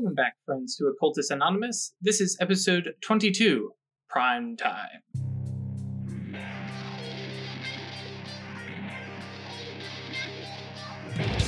[0.00, 1.92] Welcome back, friends, to Occultist Anonymous.
[2.00, 3.70] This is episode 22,
[4.08, 5.02] Prime Time.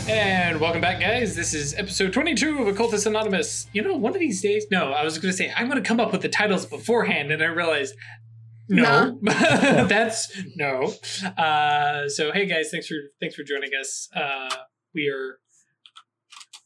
[0.07, 1.35] And welcome back, guys.
[1.35, 3.69] This is episode 22 of Occultist Anonymous.
[3.73, 5.89] You know, one of these days, no, I was going to say, I'm going to
[5.89, 7.95] come up with the titles beforehand, and I realized,
[8.69, 10.93] no, that's no.
[11.39, 14.11] Uh, so, hey, guys, thanks for thanks for joining us.
[14.14, 14.55] Uh,
[14.95, 15.39] we are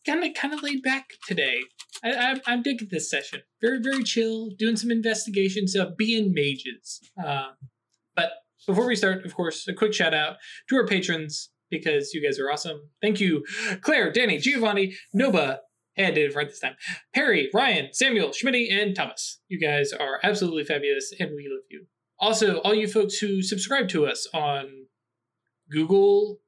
[0.05, 1.61] kind of kind of laid back today.
[2.05, 3.43] I, I, I'm digging this session.
[3.61, 7.01] Very very chill, doing some investigations of being mages.
[7.23, 7.49] Uh,
[8.15, 8.31] but
[8.67, 10.37] before we start, of course, a quick shout out
[10.69, 12.91] to our patrons because you guys are awesome.
[13.03, 13.45] Thank you,
[13.81, 15.59] Claire, Danny, Giovanni, Noba.
[15.99, 16.77] I did it right this time.
[17.15, 19.41] Perry, Ryan, Samuel, Schmitty, and Thomas.
[19.49, 21.87] You guys are absolutely fabulous, and we love you.
[22.19, 24.87] Also, all you folks who subscribe to us on
[25.71, 26.41] Google,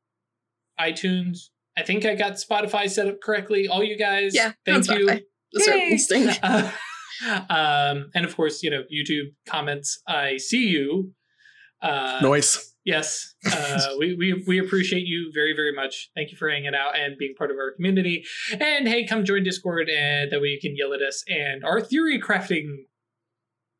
[0.78, 3.68] iTunes, I think I got Spotify set up correctly.
[3.68, 5.06] All you guys, Yeah, thank you.
[5.06, 5.22] Spotify.
[5.52, 6.40] The certain instinct.
[6.42, 6.70] Uh,
[7.48, 10.00] um, and of course, you know, YouTube comments.
[10.06, 11.12] I see you.
[11.82, 12.74] Uh, Noise.
[12.84, 16.10] Yes, uh, we, we we appreciate you very very much.
[16.14, 18.24] Thank you for hanging out and being part of our community.
[18.58, 21.22] And hey, come join Discord, and that way you can yell at us.
[21.28, 22.84] And our theory crafting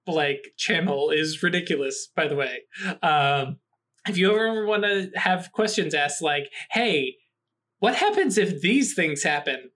[0.07, 2.61] like channel is ridiculous, by the way.
[3.03, 3.59] Um,
[4.07, 7.17] if you ever want to have questions asked, like, hey,
[7.79, 9.71] what happens if these things happen?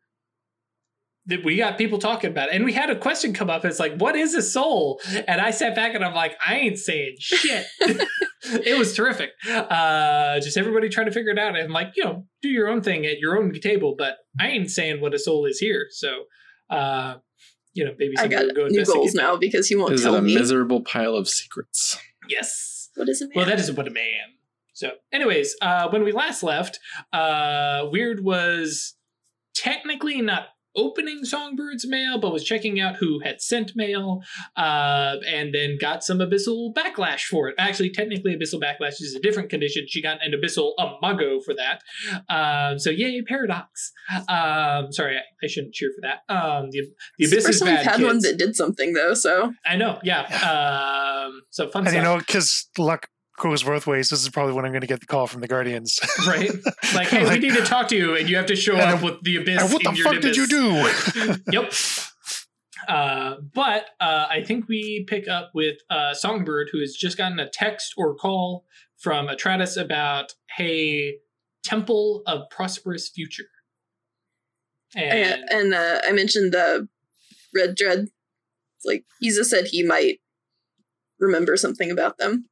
[1.27, 2.57] That we got people talking about it.
[2.57, 3.65] And we had a question come up.
[3.65, 5.01] It's like, what is a soul?
[5.29, 7.65] And I sat back and I'm like, I ain't saying shit.
[7.81, 9.31] it was terrific.
[9.49, 11.57] Uh, just everybody trying to figure it out.
[11.57, 14.69] And like, you know, do your own thing at your own table, but I ain't
[14.71, 15.87] saying what a soul is here.
[15.91, 16.25] So,
[16.71, 17.19] uh,
[17.73, 20.17] you know, maybe I got go new goals now because he won't Is it tell
[20.17, 20.35] a me.
[20.35, 21.99] miserable pile of secrets?
[22.29, 22.91] Yes.
[22.97, 23.31] what is it?
[23.35, 24.35] Well, that is what a man.
[24.75, 26.81] So, anyways, uh, when we last left,
[27.13, 28.95] uh, Weird was
[29.55, 34.23] technically not opening Songbird's mail, but was checking out who had sent mail,
[34.57, 37.55] uh, and then got some abyssal backlash for it.
[37.59, 39.85] Actually, technically, abyssal backlash is a different condition.
[39.89, 41.83] She got an abyssal imago for that.
[42.29, 43.93] Um, so, yay, paradox.
[44.29, 46.33] Um, sorry, I, I shouldn't cheer for that.
[46.33, 46.83] Um, the,
[47.19, 47.79] the It's abyss is bad.
[47.79, 49.15] we've had one that did something though.
[49.15, 50.23] So I know, yeah.
[51.27, 51.97] Um, so fun And stuff.
[51.97, 53.09] you know, because luck
[53.43, 55.49] goes both ways, this is probably when I'm going to get the call from the
[55.49, 56.01] Guardians.
[56.27, 56.51] right?
[56.95, 59.01] Like, hey, we need to talk to you, and you have to show And up
[59.01, 59.63] then- with the abyss.
[59.63, 61.37] And what in the your fuck did you do?
[61.53, 61.73] Yep.
[62.89, 67.39] Uh, but uh, I think we pick up with uh, Songbird, who has just gotten
[67.39, 68.65] a text or call
[68.99, 71.19] from Atratus about, hey,
[71.65, 73.45] Temple of Prosperous Future.
[74.97, 76.89] And and, and uh, I mentioned the
[77.55, 78.01] red dread.
[78.01, 80.19] It's like Isa said he might
[81.21, 82.47] remember something about them.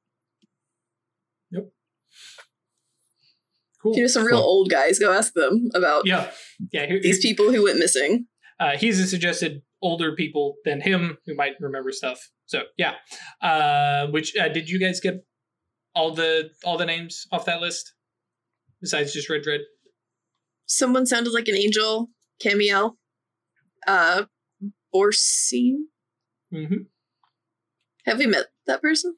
[3.83, 3.95] Cool.
[3.97, 4.47] You know, some real Cool.
[4.47, 4.99] old guys.
[4.99, 6.31] Go ask them about Yeah,
[6.73, 6.87] yeah.
[6.87, 8.27] Here, these here- people who went missing.
[8.59, 12.31] uh, he's suggested older people than him who might remember stuff.
[12.47, 12.95] So yeah.
[13.41, 15.25] Uh, which uh, did you guys get
[15.95, 17.95] all the all the names off that list
[18.81, 19.61] besides just Red Red?
[20.67, 22.11] Someone sounded like an angel.
[22.43, 22.97] Camiel.
[23.87, 24.25] Uh,
[24.95, 25.85] Borsine.
[26.53, 26.83] Mm-hmm.
[28.07, 29.17] Have we met that person?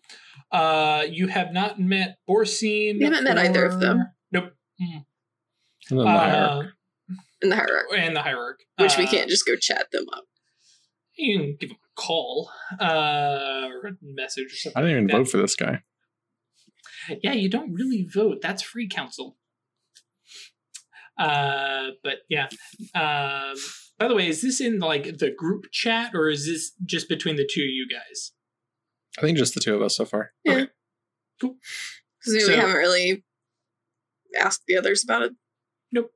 [0.51, 2.99] Uh, you have not met Borsine.
[2.99, 4.07] We haven't met either of them.
[4.35, 4.53] Or- Nope.
[4.81, 5.05] Mm.
[5.91, 6.75] And then the Uh, hierarch.
[7.43, 10.25] in the hierarchy, and the hierarch, which we Uh, can't just go chat them up.
[11.17, 12.51] You can give them a call,
[12.81, 14.79] uh, or a message or something.
[14.83, 15.83] I didn't even like vote for this guy.
[17.23, 18.41] Yeah, you don't really vote.
[18.43, 19.37] That's free council.
[21.19, 22.49] Uh, but yeah.
[22.95, 23.57] Um,
[23.99, 27.37] by the way, is this in like the group chat or is this just between
[27.37, 28.33] the two of you guys?
[29.19, 30.33] I think just the two of us so far.
[30.47, 30.67] Cool.
[31.41, 33.25] Because we So- haven't really
[34.39, 35.33] asked the others about it.
[35.93, 36.11] Nope.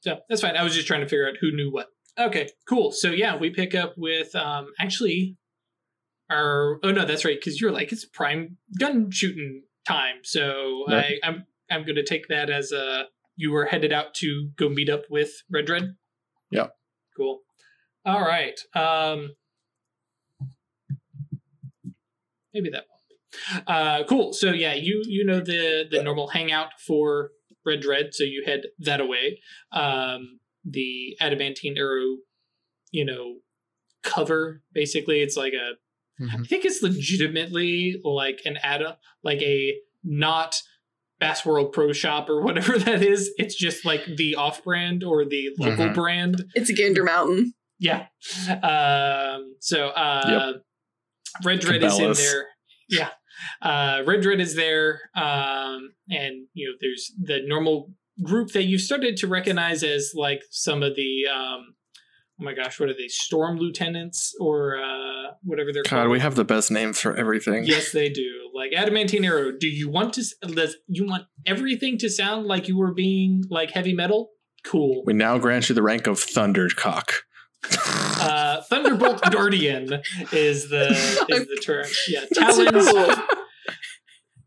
[0.00, 0.56] So that's fine.
[0.56, 1.88] I was just trying to figure out who knew what.
[2.18, 2.92] Okay, cool.
[2.92, 5.36] So yeah, we pick up with um actually
[6.30, 10.16] our oh no, that's right, because you're like it's prime gun shooting time.
[10.22, 11.18] So Right.
[11.22, 13.04] I, I'm I'm gonna take that as a
[13.36, 15.94] you were headed out to go meet up with Red Red.
[16.50, 16.66] Yeah.
[17.16, 17.40] Cool.
[18.04, 18.58] All right.
[18.74, 19.30] Um
[22.52, 23.64] maybe that one.
[23.66, 24.32] Uh cool.
[24.32, 27.30] So yeah, you you know the the normal hangout for
[27.64, 29.40] Red Dread, so you head that away.
[29.72, 32.16] Um the adamantine arrow,
[32.90, 33.36] you know,
[34.02, 35.20] cover basically.
[35.20, 35.72] It's like a
[36.22, 38.82] I think it's legitimately like an ad
[39.24, 39.74] like a
[40.04, 40.56] not
[41.18, 43.30] Bass World Pro Shop or whatever that is.
[43.38, 45.94] It's just like the off brand or the local Mhm.
[45.94, 46.44] brand.
[46.54, 47.54] It's a Gander Mountain.
[47.78, 48.06] Yeah.
[48.62, 50.54] Um, so uh,
[51.44, 52.46] Red Dread is in there.
[52.88, 53.10] Yeah.
[53.62, 55.00] Uh, Red is there.
[55.16, 57.92] Um, and, you know, there's the normal
[58.22, 61.74] group that you've started to recognize as like some of the um,
[62.40, 63.08] oh my gosh, what are they?
[63.08, 66.10] Storm lieutenants or uh, whatever they're God, called.
[66.10, 67.64] we have the best name for everything.
[67.64, 68.50] Yes, they do.
[68.54, 69.52] Like adamantine arrow.
[69.58, 70.24] Do you want to?
[70.42, 74.30] does- You want everything to sound like you were being like heavy metal?
[74.64, 75.02] Cool.
[75.06, 77.12] We now grant you the rank of Thundercock.
[78.20, 80.02] Uh, Thunderbolt Guardian
[80.32, 80.90] is the
[81.28, 81.86] is the term.
[82.08, 83.18] Yeah, talons.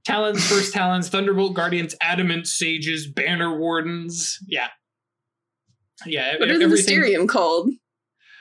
[0.05, 4.37] Talons, first talons, Thunderbolt Guardians, Adamant Sages, Banner Wardens.
[4.47, 4.67] Yeah.
[6.05, 6.67] Yeah, What are the.
[6.67, 7.69] Mysterium called?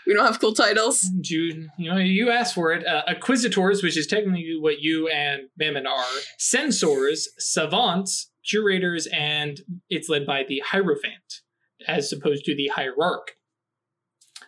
[0.05, 1.09] We don't have cool titles.
[1.23, 2.85] You, you know, you asked for it.
[2.85, 6.05] Uh, Acquisitors, which is technically what you and Mammon are.
[6.39, 11.43] Censors, Savants, Curators, and it's led by the Hierophant,
[11.87, 13.37] as opposed to the Hierarch.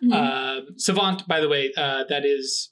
[0.05, 0.13] Mhm.
[0.13, 2.71] Uh, Savant, by the way, uh, that is,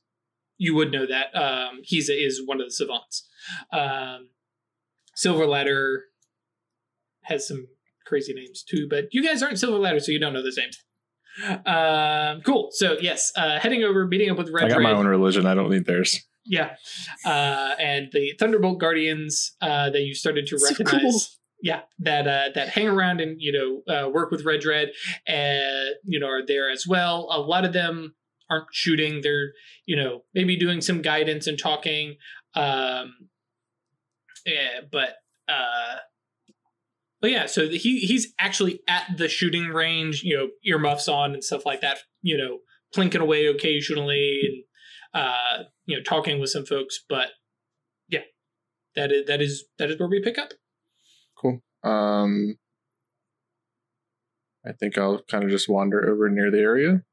[0.57, 1.35] you would know that.
[1.35, 3.27] Um, he's is one of the Savants.
[3.71, 4.30] Um,
[5.15, 6.06] Silver Ladder
[7.24, 7.68] has some
[8.06, 10.77] crazy names too, but you guys aren't Silver Ladder, so you don't know those names.
[11.65, 12.69] Um, cool.
[12.71, 15.45] So yes, uh, heading over, meeting up with Red I got my own religion.
[15.45, 16.19] I don't need theirs.
[16.45, 16.75] Yeah,
[17.25, 21.01] uh, and the Thunderbolt Guardians uh, that you started to So recognize.
[21.01, 21.21] cool.
[21.63, 24.92] Yeah, that uh, that hang around and you know uh, work with Red Red,
[25.25, 27.30] and you know are there as well.
[27.31, 28.15] A lot of them
[28.51, 29.54] aren't shooting; they're
[29.86, 32.18] you know maybe doing some guidance and talking.
[32.54, 33.13] Um,
[34.45, 35.15] yeah, but
[35.48, 36.00] uh,
[37.21, 40.21] but yeah, so the, he he's actually at the shooting range.
[40.21, 42.00] You know, earmuffs on and stuff like that.
[42.21, 42.57] You know,
[42.94, 44.66] plinking away occasionally
[45.13, 47.00] and uh, you know talking with some folks.
[47.07, 47.30] But
[48.09, 48.24] yeah,
[48.98, 50.51] that is that is that is where we pick up.
[51.44, 51.62] Cool.
[51.84, 52.57] Um,
[54.66, 57.04] I think I'll kind of just wander over near the area.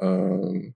[0.00, 0.74] Um,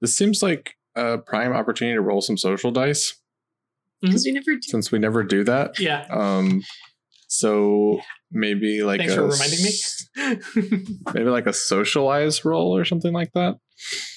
[0.00, 3.14] this seems like a prime opportunity to roll some social dice
[4.00, 4.62] Because we never do.
[4.62, 5.78] since we never do that.
[5.78, 6.06] Yeah.
[6.10, 6.62] Um,
[7.28, 8.00] so
[8.30, 11.02] maybe like Thanks a for reminding me.
[11.14, 13.56] maybe like a socialize roll or something like that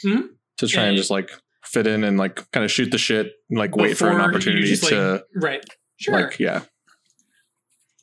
[0.06, 0.30] Mhm.
[0.58, 1.30] to try and just like
[1.74, 4.66] fit in and like kind of shoot the shit and like wait for an opportunity
[4.68, 5.66] just, like- to right.
[5.98, 6.14] Sure.
[6.22, 6.62] like yeah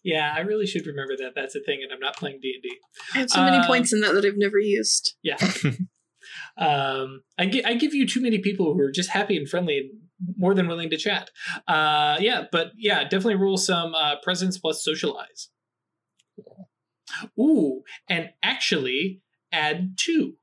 [0.02, 1.32] yeah, I really should remember that.
[1.37, 2.78] That's a thing, and I'm not playing D and D.
[3.14, 5.14] I have so many Um, points in that that I've never used.
[5.22, 5.37] Yeah.
[6.56, 9.76] um, I, gi- I give you too many people who are just happy and friendly
[9.76, 9.90] and
[10.38, 11.31] more than willing to chat.
[11.69, 15.50] Uh, yeah, but yeah, definitely rule some uh, presence plus socialize.
[17.38, 19.20] Ooh, and actually
[19.52, 20.37] add two.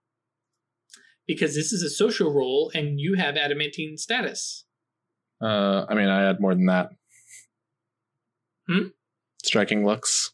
[1.28, 4.66] Because this is a social roll and you have adamantine status.
[5.42, 6.90] uh i mean i had more than that
[8.68, 8.88] Hmm?
[9.44, 10.32] striking looks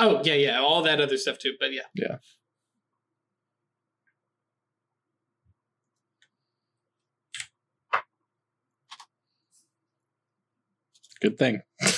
[0.00, 1.82] Oh, yeah, yeah, all that other stuff too, but yeah.
[1.94, 2.16] Yeah.
[11.20, 11.62] good thing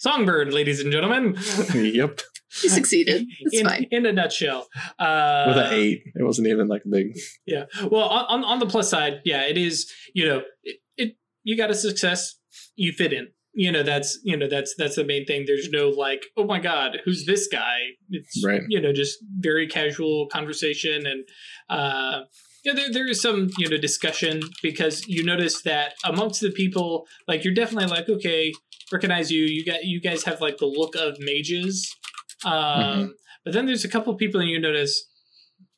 [0.00, 1.36] Songbird, ladies and gentlemen.
[1.74, 2.20] yep
[2.62, 3.26] You succeeded.
[3.40, 3.86] It's in, fine.
[3.90, 4.68] in a nutshell.
[4.98, 7.64] Uh, with an eight it wasn't even like big Yeah.
[7.90, 9.92] Well, on, on on the plus side, yeah, it is.
[10.14, 12.38] You know, it, it you got a success,
[12.76, 13.28] you fit in.
[13.54, 15.44] You know, that's you know that's that's the main thing.
[15.46, 17.78] There's no like, oh my god, who's this guy?
[18.10, 18.62] It's Right.
[18.68, 21.24] You know, just very casual conversation, and
[21.68, 22.20] uh,
[22.64, 27.06] yeah, there there is some you know discussion because you notice that amongst the people,
[27.26, 28.52] like you're definitely like, okay,
[28.92, 29.44] recognize you.
[29.44, 31.94] You got you guys have like the look of mages.
[32.44, 33.10] Um, Mhm.
[33.44, 35.06] But then there's a couple people, and you notice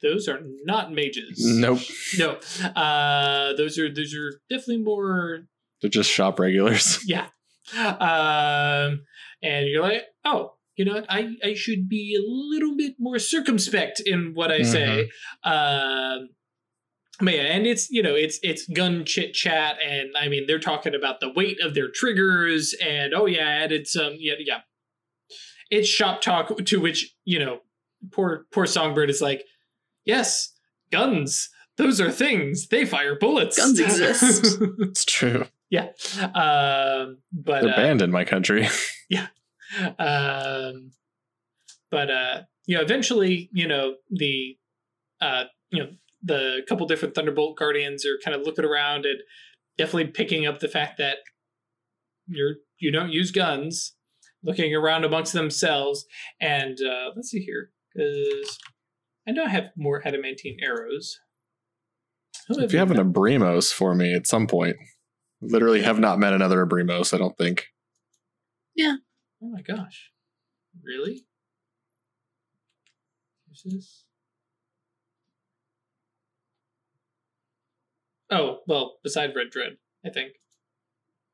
[0.02, 1.38] those are not mages.
[1.44, 1.80] nope
[2.18, 2.38] No,
[2.74, 5.46] uh, those are those are definitely more.
[5.80, 7.28] they're just shop regulars Yeah,
[7.74, 9.02] um,
[9.42, 11.06] and you're like, oh, you know what?
[11.08, 15.10] I I should be a little bit more circumspect in what I say.
[15.44, 16.30] Um,
[17.20, 20.58] but yeah, and it's you know it's it's gun chit chat, and I mean they're
[20.58, 24.60] talking about the weight of their triggers, and oh yeah, I added some yeah yeah.
[25.70, 27.60] It's shop talk to which you know
[28.10, 29.44] poor poor songbird is like,
[30.04, 30.52] yes,
[30.90, 31.48] guns.
[31.76, 32.68] Those are things.
[32.68, 33.56] They fire bullets.
[33.56, 34.58] Guns exist.
[34.80, 35.86] it's true yeah,
[36.34, 38.68] um, but they're uh, banned in my country
[39.08, 39.28] Yeah.
[39.98, 40.90] um,
[41.90, 44.56] but uh, you know, eventually, you know, the
[45.20, 45.90] uh, you know,
[46.22, 49.20] the couple different Thunderbolt Guardians are kind of looking around and
[49.78, 51.18] definitely picking up the fact that
[52.26, 53.92] you're you don't use guns,
[54.42, 56.06] looking around amongst themselves,
[56.40, 58.58] and uh, let's see here, because
[59.26, 61.18] I know I have more adamantine arrows.
[62.48, 64.76] Who if you have an Obrimos for me at some point
[65.40, 67.66] literally have not met another Obrimos i don't think
[68.74, 68.96] Yeah.
[69.42, 70.10] Oh my gosh.
[70.82, 71.26] Really?
[73.48, 74.04] Who's this?
[78.30, 80.34] Oh, well, beside Red Dread, I think.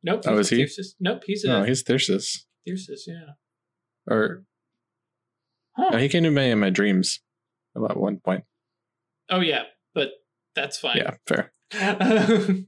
[0.03, 0.23] Nope.
[0.27, 0.65] Oh, he's is he?
[0.65, 0.95] Thyrsus.
[1.01, 3.35] Nope, he's a no he's thyrsus Thyrsus, yeah.
[4.11, 4.45] Or
[5.77, 5.91] Huh.
[5.93, 7.21] no, he came to me in my dreams
[7.77, 8.45] at one point.
[9.29, 10.11] Oh yeah, but
[10.55, 10.97] that's fine.
[10.97, 11.53] Yeah, fair.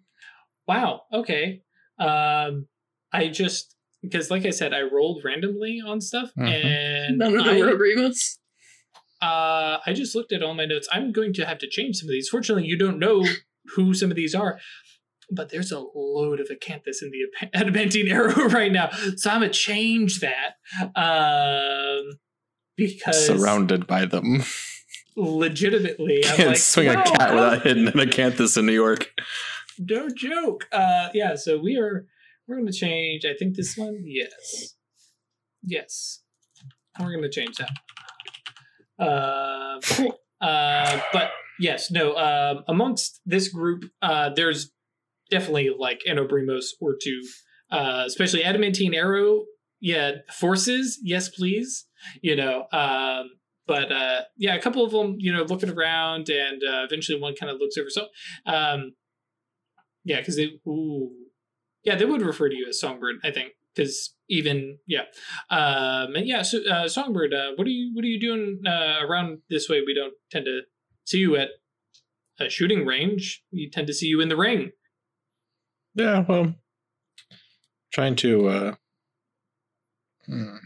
[0.66, 1.02] wow.
[1.12, 1.62] Okay.
[1.98, 2.66] Um,
[3.12, 6.48] I just because, like I said, I rolled randomly on stuff, Mhm.
[6.64, 8.38] and None of I, them were Remus.
[9.22, 10.88] uh, I just looked at all my notes.
[10.92, 12.28] I'm going to have to change some of these.
[12.28, 13.24] Fortunately, you don't know
[13.74, 14.60] who some of these are,
[15.30, 19.52] but there's a load of acanthus in the adamantine arrow right now, so I'm gonna
[19.52, 20.54] change that.
[20.96, 22.18] Um,
[22.76, 24.42] because Surrounded by them.
[25.16, 28.72] legitimately, I'm Can't like, swing a "No, cat how without hitting an acanthus in New
[28.72, 29.10] York.
[29.78, 30.66] no joke.
[30.72, 31.34] Uh, yeah.
[31.34, 32.06] So we are
[32.46, 33.24] we're going to change.
[33.24, 34.02] I think this one.
[34.06, 34.74] Yes.
[35.62, 36.20] Yes.
[36.98, 37.70] We're going to change that.
[38.98, 39.80] Uh,
[40.44, 41.30] uh, but
[41.60, 42.16] yes, no.
[42.16, 44.70] Um, amongst this group, uh, there's
[45.30, 47.20] definitely like an Obrimos or two,
[47.70, 49.44] uh, especially Adamantine Arrow.
[49.80, 50.98] Yeah, forces.
[51.02, 51.86] Yes, please.
[52.22, 52.66] You know.
[52.72, 53.30] Um,
[53.68, 57.34] but uh, yeah, a couple of them, you know, looking around, and uh, eventually one
[57.38, 57.90] kind of looks over.
[57.90, 58.06] So,
[58.46, 58.94] um,
[60.04, 61.10] yeah, because they, ooh,
[61.84, 65.02] yeah, they would refer to you as Songbird, I think, because even yeah,
[65.50, 69.04] um, and yeah, so uh, Songbird, uh, what are you what are you doing uh,
[69.06, 69.82] around this way?
[69.86, 70.62] We don't tend to
[71.04, 71.50] see you at
[72.40, 73.42] a shooting range.
[73.52, 74.70] We tend to see you in the ring.
[75.94, 76.54] Yeah, well,
[77.92, 78.74] trying to uh,
[80.26, 80.56] hmm,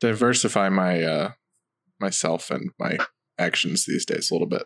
[0.00, 1.30] diversify my uh,
[2.00, 2.98] myself and my
[3.38, 4.64] actions these days a little bit.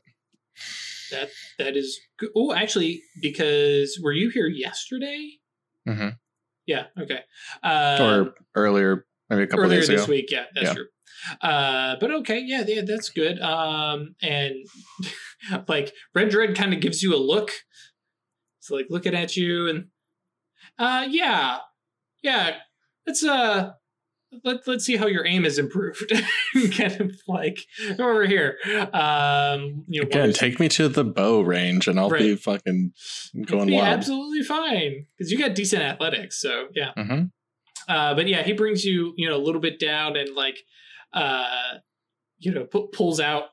[1.11, 2.31] That that is good.
[2.37, 5.33] Oh, actually, because were you here yesterday?
[5.87, 6.09] hmm
[6.67, 6.87] Yeah.
[7.00, 7.21] Okay.
[7.62, 9.99] Uh, or earlier, maybe a couple earlier days ago.
[9.99, 10.31] this week.
[10.31, 10.75] Yeah, that's Yeah.
[10.75, 10.87] true.
[11.41, 13.41] Uh, but okay, yeah, yeah, that's good.
[13.41, 14.55] Um, and
[15.69, 17.50] like Red Dread kind of gives you a look.
[18.66, 19.87] It's like looking at you and
[20.76, 21.58] uh, yeah,
[22.23, 22.56] yeah.
[23.06, 23.70] Let's uh,
[24.42, 26.12] let let's see how your aim is improved.
[26.76, 27.61] kind of like
[28.00, 28.56] over here.
[28.92, 32.92] Um, you know, Again, take me to the bow range, and I'll be fucking
[33.44, 33.87] going be wild.
[33.87, 36.40] absolutely fine because you got decent athletics.
[36.40, 36.90] So yeah.
[36.96, 37.25] hmm
[37.88, 40.58] Uh, but yeah, he brings you, you know, a little bit down and like,
[41.14, 41.75] uh,
[42.38, 43.44] you know, pu- pulls out,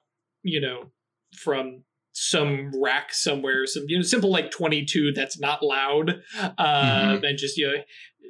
[0.41, 0.91] you know,
[1.38, 6.55] from some rack somewhere, some you know, simple like twenty two that's not loud, um,
[6.58, 7.27] Mhm.
[7.27, 7.84] and just you know,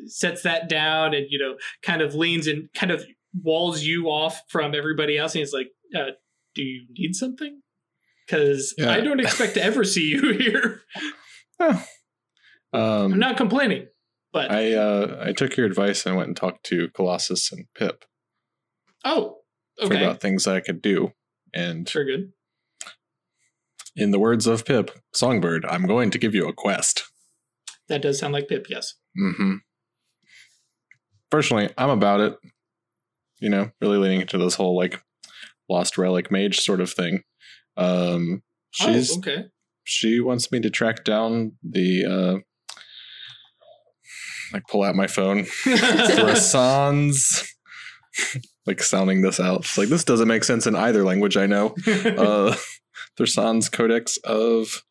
[0.06, 3.06] sets that down and you know, kind of leans and kind of
[3.42, 6.12] walls you off from everybody else, and he's like, uh,
[6.56, 7.62] "Do you need something?"
[8.26, 8.92] Because Yeah.
[8.92, 10.82] I don't expect to ever see you here.
[11.60, 11.80] I'm
[12.74, 13.88] Um, not complaining,
[14.32, 18.06] but I uh, I took your advice and went and talked to Colossus and Pip
[19.06, 19.40] oh,
[19.78, 21.14] for okay, about things I could do.
[21.54, 22.34] And very good.
[23.96, 27.04] In the words of Pip, Songbird, I'm going to give you a quest.
[27.90, 28.96] That does sound like Pip, yes.
[29.16, 29.56] hmm
[31.30, 32.38] Personally, I'm about it.
[33.40, 35.02] You know, really leaning into this whole like
[35.68, 37.24] lost relic mage sort of thing.
[37.76, 39.46] Um, she's oh, okay.
[39.84, 42.36] she wants me to track down the uh
[44.52, 47.48] like pull out my phone Thrassans
[48.66, 51.74] like sounding this out it's like this doesn't make sense in either language i know
[51.88, 52.56] uh
[53.18, 54.84] Thrassans codex of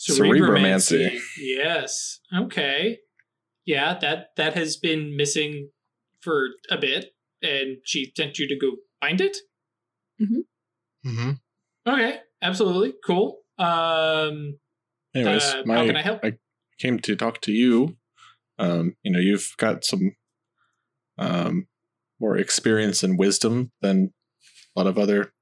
[0.00, 1.18] Cerebromancy.
[1.38, 2.20] Yes.
[2.34, 2.98] Okay.
[3.66, 5.70] Yeah, that that has been missing
[6.22, 9.36] for a bit, and she sent you to go find it.
[10.20, 11.08] mm-hmm.
[11.08, 11.30] Mm-hmm.
[11.86, 13.38] Okay, absolutely cool.
[13.58, 14.58] Um,
[15.14, 16.24] anyways uh, my how can I help?
[16.24, 16.32] I
[16.78, 17.96] came to talk to you
[18.60, 20.14] um you know you've got some
[21.18, 21.66] um
[22.20, 24.12] more experience and wisdom than
[24.76, 25.32] a lot of other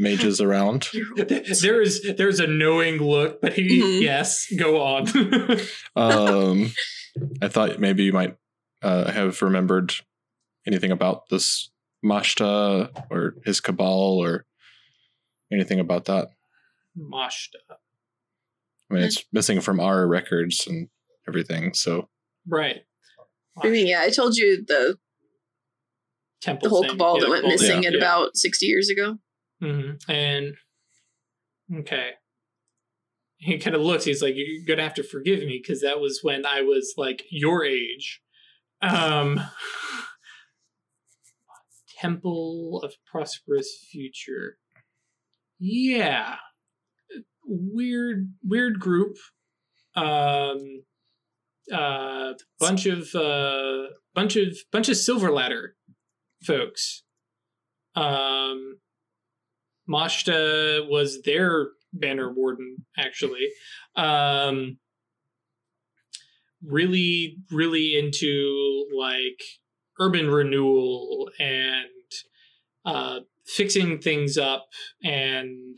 [0.00, 4.00] mages around there is there's a knowing look, but he Mhm.
[4.02, 5.06] yes, go on.
[5.96, 6.72] um,
[7.42, 8.36] I thought maybe you might
[8.82, 9.92] uh, have remembered
[10.66, 11.70] anything about this
[12.04, 14.46] Mashta or his cabal or
[15.52, 16.28] anything about that.
[16.98, 17.60] Mashta.
[18.90, 20.88] I mean, it's missing from our records and
[21.28, 21.74] everything.
[21.74, 22.08] So,
[22.48, 22.80] Right.
[23.62, 24.96] I mean, yeah, I told you the
[26.40, 26.90] Temple the whole thing.
[26.92, 27.98] cabal Yeah, that went missing yeah, at yeah.
[27.98, 29.18] about sixty years ago.
[29.60, 30.54] Hmm And
[31.74, 32.10] okay,
[33.36, 34.04] he kind of looks.
[34.04, 37.24] He's like, "You're gonna have to forgive me because that was when I was like
[37.30, 38.20] your age."
[38.82, 39.40] Um,
[41.98, 44.56] Temple of Prosperous Future.
[45.58, 46.36] Yeah,
[47.44, 49.16] weird, weird group.
[49.94, 50.84] Um,
[51.72, 55.76] uh, bunch of uh, bunch of bunch of Silver Ladder
[56.42, 57.02] folks.
[57.94, 58.78] Um,
[59.90, 63.48] Mashta was their banner warden, actually.
[63.96, 64.78] Um,
[66.64, 69.42] really, really into like
[69.98, 71.86] urban renewal and
[72.84, 74.68] uh, fixing things up
[75.02, 75.76] and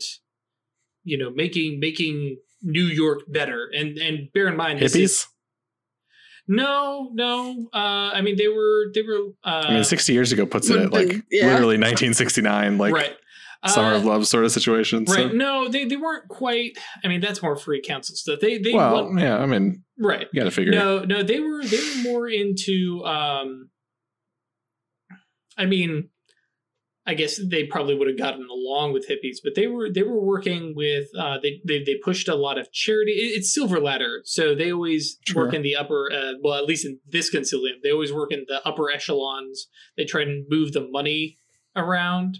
[1.03, 3.69] you know making making New York better.
[3.75, 5.27] And and bear in mind this is- Hippies?
[6.47, 7.67] no, no.
[7.73, 9.29] Uh, I mean they were they were.
[9.43, 11.47] Uh, I mean, 60 years ago puts it at like Yeah.
[11.47, 13.15] literally 1969, like right.
[13.67, 15.07] Summer Uh, of Love sort of situation.
[15.07, 15.33] so- Right.
[15.33, 16.77] No, they, they weren't quite.
[17.03, 18.39] I mean, that's more free council stuff.
[18.39, 20.27] They they well, yeah, I mean, right.
[20.33, 20.75] you got to figure it.
[20.75, 23.03] No, no, they were they were more into.
[23.05, 23.69] um
[25.57, 26.09] I mean,
[27.05, 30.19] I guess they probably would have gotten along with hippies, but they were they were
[30.21, 31.07] working with.
[31.17, 33.11] uh They they they pushed a lot of charity.
[33.13, 35.45] It- It's Silver Ladder, so they always Sure.
[35.45, 36.11] work in the upper.
[36.11, 39.67] Uh, well, at least in this concilium, they always work in the upper echelons.
[39.97, 41.37] They try and move the money
[41.75, 42.39] around,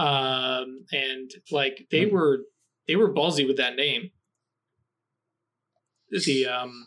[0.00, 2.14] um, and like they Hmm.
[2.14, 2.38] were
[2.86, 4.10] they were ballsy with that name.
[6.10, 6.86] The um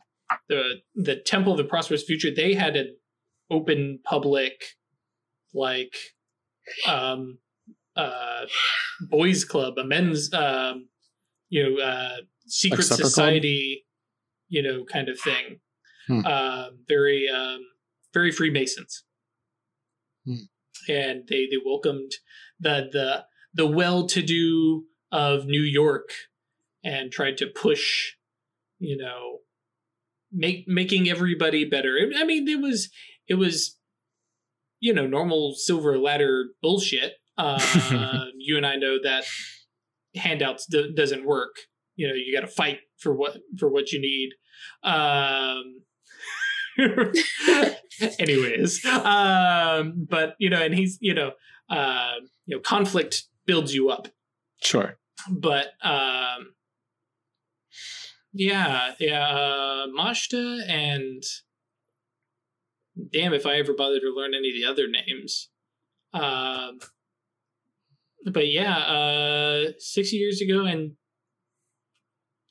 [0.49, 2.95] the the Temple of the Prosperous Future, they had an
[3.49, 4.53] open public
[5.53, 5.95] like
[6.87, 7.37] um
[7.95, 8.45] uh
[9.09, 10.89] boys club, a men's um
[11.49, 12.17] you know uh
[12.47, 12.99] secret club?
[12.99, 13.85] society,
[14.49, 15.59] you know, kind of thing.
[16.07, 16.21] Hmm.
[16.25, 17.61] Uh, very um
[18.13, 19.03] very Freemasons.
[20.25, 20.45] Hmm.
[20.89, 22.11] And they they welcomed
[22.63, 26.09] the the the well-to-do of New York
[26.83, 28.13] and tried to push,
[28.79, 29.39] you know,
[30.31, 31.97] make making everybody better.
[32.17, 32.89] I mean, it was
[33.27, 33.77] it was,
[34.79, 37.13] you know, normal silver ladder bullshit.
[37.37, 39.25] Uh, you and I know that
[40.15, 41.55] handouts do- doesn't work.
[41.95, 44.31] You know, you got to fight for what for what you need.
[44.83, 45.81] Um,
[48.19, 51.31] anyways, um, but you know, and he's you know,
[51.69, 52.15] uh,
[52.45, 54.07] you know, conflict builds you up.
[54.61, 54.97] Sure.
[55.29, 56.53] but um
[58.33, 61.21] yeah yeah uh mashta and
[63.11, 65.49] damn if i ever bothered to learn any of the other names
[66.13, 66.79] um
[68.25, 70.93] but yeah uh 60 years ago and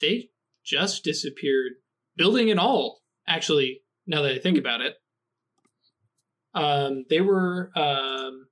[0.01, 0.31] they
[0.65, 1.73] just disappeared.
[2.17, 4.97] Building and all actually now that i think about it.
[6.55, 8.47] Um they were um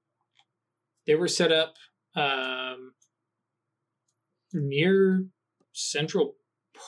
[1.06, 1.74] they were set up
[2.16, 2.92] um
[4.52, 5.24] near
[5.72, 6.34] Central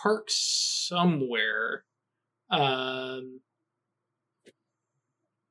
[0.03, 1.85] Park somewhere.
[2.51, 3.41] Um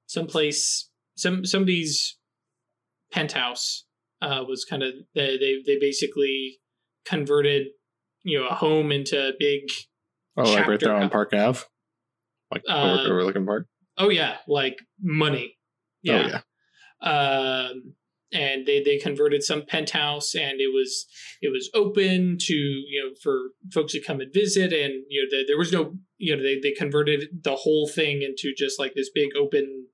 [0.07, 2.17] someplace some somebody's
[3.11, 3.85] penthouse
[4.21, 6.59] uh was kind of they they they basically
[7.05, 7.67] converted
[8.23, 9.61] you know a home into a big
[10.37, 11.59] Oh, like right there on Park Ave?
[12.51, 13.67] Like Uh, overlooking Park?
[13.97, 15.57] oh yeah like money
[16.03, 16.41] yeah,
[17.03, 17.67] Oh, yeah.
[17.69, 17.93] um,
[18.33, 21.05] and they they converted some penthouse and it was
[21.41, 25.27] it was open to you know for folks to come and visit and you know
[25.31, 28.93] there, there was no you know they, they converted the whole thing into just like
[28.93, 29.87] this big open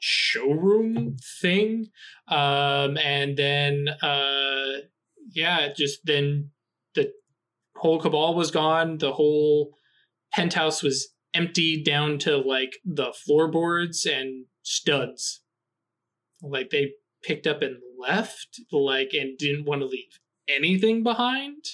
[0.00, 1.86] showroom thing.
[2.28, 4.80] Um and then uh
[5.30, 6.50] yeah just then
[6.94, 7.10] the
[7.76, 8.98] whole cabal was gone.
[8.98, 9.70] The whole
[10.32, 15.40] penthouse was empty down to like the floorboards and studs.
[16.42, 16.92] Like they
[17.24, 21.64] picked up and left like and didn't want to leave anything behind.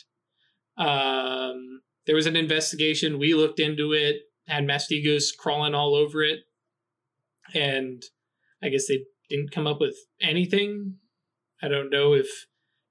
[0.77, 3.19] Um there was an investigation.
[3.19, 6.41] We looked into it had mastigos crawling all over it
[7.55, 8.03] and
[8.65, 10.97] i guess they didn't come up with anything.
[11.63, 12.47] I don't know if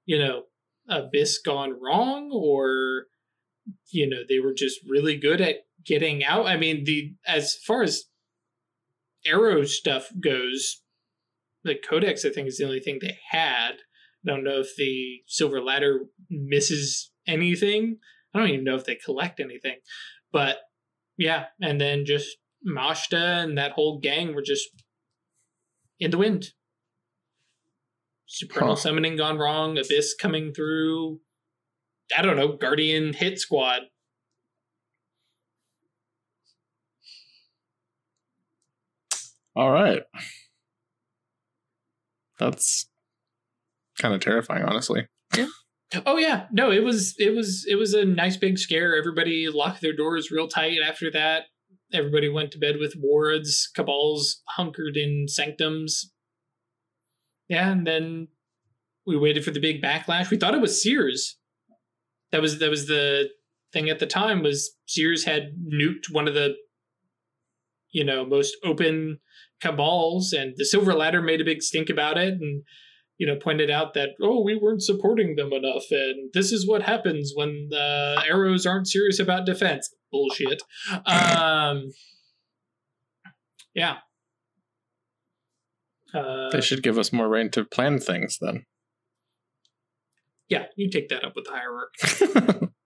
[0.06, 0.44] you know
[0.88, 3.06] abyss gone wrong or
[3.90, 6.46] you know they were just really good at getting out.
[6.46, 8.04] I mean the as far as
[9.24, 10.82] arrow stuff goes
[11.64, 13.72] the codex i think is the only thing they had.
[13.72, 17.96] I don't know if the silver ladder misses anything.
[18.34, 19.78] I don't even know if they collect anything.
[20.32, 20.58] But
[21.16, 24.68] yeah and then just mashta and that whole gang were just
[25.98, 26.48] in the wind.
[28.26, 28.76] Supernal Huh.
[28.76, 31.20] summoning gone wrong abyss coming through.
[32.16, 33.82] I don't know guardian hit squad.
[39.56, 40.02] All right.
[42.40, 42.88] That's
[43.98, 45.06] kind of terrifying, honestly.
[46.06, 48.96] Oh yeah, no, it was it was it was a nice big scare.
[48.96, 51.44] Everybody locked their doors real tight after that.
[51.92, 53.68] Everybody went to bed with wards.
[53.74, 56.12] Cabals hunkered in sanctums.
[57.48, 58.28] Yeah, and then
[59.04, 60.30] we waited for the big backlash.
[60.30, 61.38] We thought it was Seers.
[62.30, 63.30] That was that was the
[63.72, 66.54] thing at the time was Seers had nuked one of the
[67.92, 69.18] you know most open
[69.60, 72.62] cabals and the silver ladder made a big stink about it and
[73.20, 76.80] you know, pointed out that oh, we weren't supporting them enough, and this is what
[76.80, 79.94] happens when the arrows aren't serious about defense.
[80.10, 80.62] Bullshit.
[81.04, 81.92] Um,
[83.74, 83.98] yeah.
[86.14, 88.64] Uh, They should give us more rain to plan things then.
[90.48, 92.68] yeah, you take that up with the hierarchy.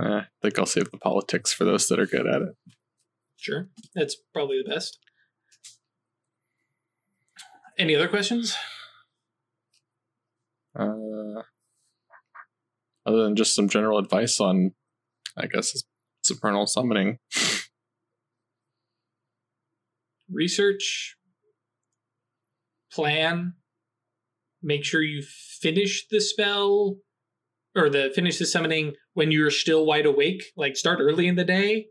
[0.00, 2.56] Eh, I think I'll save the politics for those that are good at it.
[3.44, 4.98] Sure, that's probably the best.
[7.78, 8.56] Any other questions?
[10.74, 11.42] Uh,
[13.04, 14.72] other than just some general advice on,
[15.36, 15.84] I guess,
[16.22, 17.18] supernal summoning.
[20.32, 21.18] Research,
[22.90, 23.52] plan,
[24.62, 25.22] make sure you
[25.60, 26.96] finish the spell
[27.76, 30.44] or the finish the summoning when you're still wide awake.
[30.56, 31.88] Like start early in the day.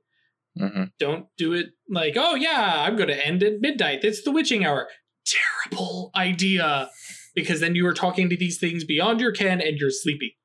[0.58, 4.04] Hmm Don't do it like, oh yeah, I'm going to end at midnight.
[4.04, 4.88] It's the witching hour.
[5.26, 6.90] Terrible idea.
[7.36, 10.38] Because then you are talking to these things beyond your ken and you're sleepy.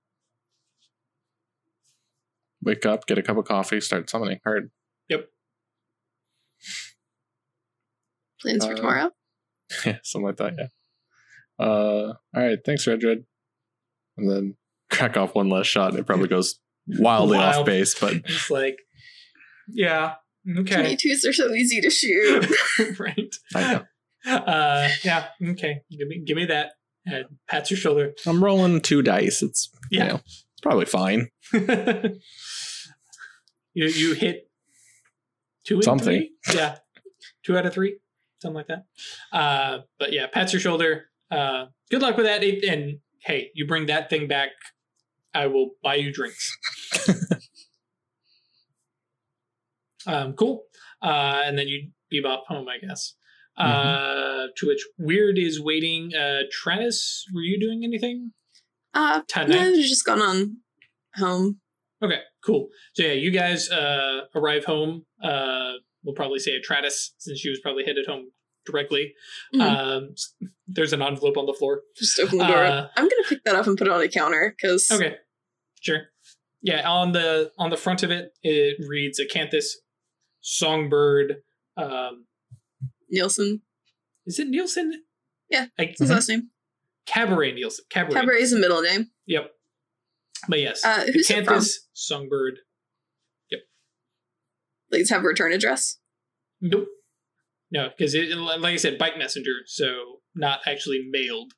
[2.62, 4.40] Wake up, get a cup of coffee, start summoning.
[4.44, 4.70] Hard.
[5.08, 5.28] Yep.
[8.40, 9.10] Plans for Uh, tomorrow?
[9.84, 10.54] Yeah, something like that.
[10.58, 11.64] Yeah.
[11.66, 12.58] Uh, all right.
[12.64, 13.24] Thanks, Red Red.
[14.16, 14.56] And then
[14.90, 15.90] crack off one last shot.
[15.90, 18.78] And it probably goes wildly off base, but It's like,
[19.68, 20.14] yeah,
[20.58, 20.96] okay.
[20.96, 22.46] 22s are so easy to shoot.
[22.98, 23.34] right.
[23.54, 23.84] I know.
[24.34, 25.82] Uh, yeah, okay.
[25.90, 26.72] Give me, give me that.
[27.06, 28.12] And pats your shoulder.
[28.26, 29.42] I'm rolling two dice.
[29.42, 30.02] It's Yeah.
[30.04, 31.28] you know, it's probably fine.
[31.52, 32.18] you
[33.74, 34.50] you hit
[35.64, 36.28] two and Something.
[36.46, 36.54] three?
[36.54, 36.76] Yeah,
[37.44, 37.98] two out of three,
[38.42, 38.84] something like that.
[39.32, 41.06] Uh, but yeah, pats your shoulder.
[41.30, 42.42] Uh, good luck with that.
[42.42, 44.50] And hey, you bring that thing back,
[45.34, 46.56] I will buy you drinks.
[50.08, 50.64] Um, cool.
[51.02, 53.14] Uh, and then you be bebop home, I guess.
[53.56, 56.14] Uh, to which Weird is waiting.
[56.14, 58.32] Uh, Travis, were you doing anything
[58.94, 59.48] Uh, tonight?
[59.48, 60.56] no, I've just gone on
[61.16, 61.60] home.
[62.02, 62.68] Okay, cool.
[62.94, 65.04] So yeah, you guys uh, arrive home.
[65.22, 65.72] Uh,
[66.04, 68.30] we'll probably say at Tratus, since she was probably headed home
[68.64, 69.12] directly.
[69.54, 69.60] Mhm.
[69.60, 70.14] Um,
[70.68, 71.82] there's an envelope on the floor.
[71.96, 72.92] Just open the door uh, up.
[72.96, 75.16] I'm gonna pick that up and put it on a counter because Okay,
[75.80, 76.10] sure.
[76.62, 79.66] Yeah, on the on the front of it, it reads Acanthus,
[80.52, 81.42] Songbird.
[81.76, 82.26] Um,
[83.10, 83.60] Nielsen,
[84.26, 85.04] is it Nielsen?
[85.50, 86.14] Yeah, like his Mhm.
[86.14, 86.50] last name.
[87.06, 87.84] Cabaret Nielsen.
[87.90, 88.14] Cabaret.
[88.14, 89.10] Cabaret is a middle name.
[89.26, 89.54] Yep.
[90.48, 91.28] But yes, Uh, who's?
[91.28, 92.60] Acanthus, Songbird.
[93.50, 93.60] Yep.
[94.90, 95.98] Please have a return address.
[96.62, 96.88] Nope.
[97.70, 101.52] No, because like I said, bike messenger, so not actually mailed.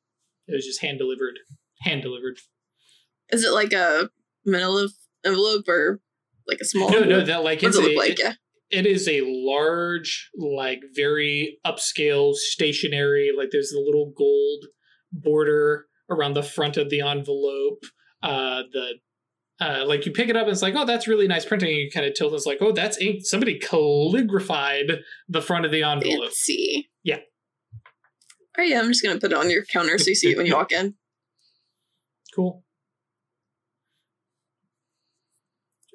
[0.48, 1.38] It was just hand delivered.
[1.82, 2.40] Hand delivered.
[3.32, 4.10] Is it like a
[4.44, 4.88] manila
[5.24, 6.00] envelope or
[6.46, 6.90] like a small?
[6.90, 8.10] No, no, that like What it's does it a, look like?
[8.12, 8.34] it- yeah.
[8.70, 13.30] It is a large, like very upscale stationery.
[13.36, 14.66] Like there's a little gold
[15.12, 17.84] border around the front of the envelope.
[18.22, 18.94] Uh, the
[19.60, 21.68] uh, like you pick it up and it's like, oh, that's really nice printing.
[21.68, 22.32] And you kind of tilt.
[22.32, 23.20] And it's like, oh, that's ink.
[23.24, 26.22] Somebody calligraphied the front of the envelope.
[26.22, 26.90] Fancy.
[27.02, 27.18] Yeah.
[28.58, 30.46] Oh yeah, I'm just gonna put it on your counter so you see it when
[30.46, 30.94] you walk in.
[32.34, 32.64] Cool.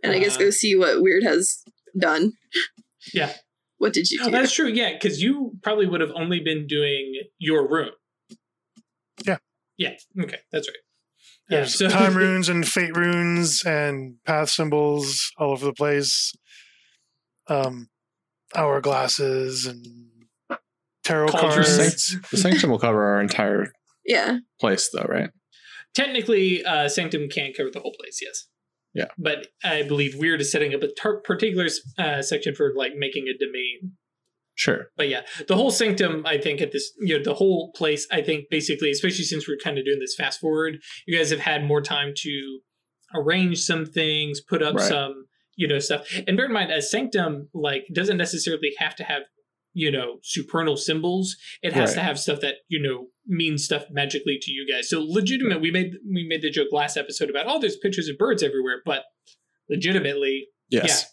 [0.03, 1.63] And I guess Uh, go see what Weird has
[1.99, 2.34] done.
[3.13, 3.34] Yeah.
[3.77, 4.67] What did you Oh, that's true.
[4.67, 7.91] Yeah, because you probably would have only been doing your room.
[9.25, 9.38] Yeah.
[9.77, 9.93] Yeah.
[10.19, 10.77] Okay, that's right.
[11.49, 11.58] Yeah.
[11.58, 16.34] There's So time runes and fate runes and path symbols all over the place.
[17.47, 17.89] Um,
[18.55, 19.86] hourglasses and
[21.03, 21.77] tarot Cauldrons.
[21.77, 22.17] cards.
[22.31, 23.71] The sanctum will cover our entire
[24.05, 24.39] yeah.
[24.60, 25.29] place, though, right?
[25.95, 28.19] technically, uh, Sanctum can't cover the whole place.
[28.21, 28.47] Yes.
[28.95, 29.05] Yeah.
[29.17, 31.67] But I believe Weird is setting up a tar- particular
[31.99, 33.97] uh, section for like making a domain.
[34.55, 34.88] Sure.
[34.95, 38.21] But yeah, the whole Sanctum, I think at this, you know, the whole place, I
[38.21, 41.65] think basically, especially since we're kind of doing this fast forward, you guys have had
[41.65, 42.60] more time to
[43.13, 44.88] arrange some things, put up Right.
[44.88, 45.25] some,
[45.58, 46.08] you know, stuff.
[46.25, 49.23] And bear in mind, a Sanctum like doesn't necessarily have to have,
[49.77, 51.35] you know, supernal symbols.
[51.61, 51.95] It has Right.
[51.95, 54.89] to have stuff that you know means stuff magically to you guys.
[54.89, 58.17] So legitimate, we made we made the joke last episode about oh, there's pictures of
[58.17, 59.03] birds everywhere, but
[59.69, 61.05] legitimately, Yes.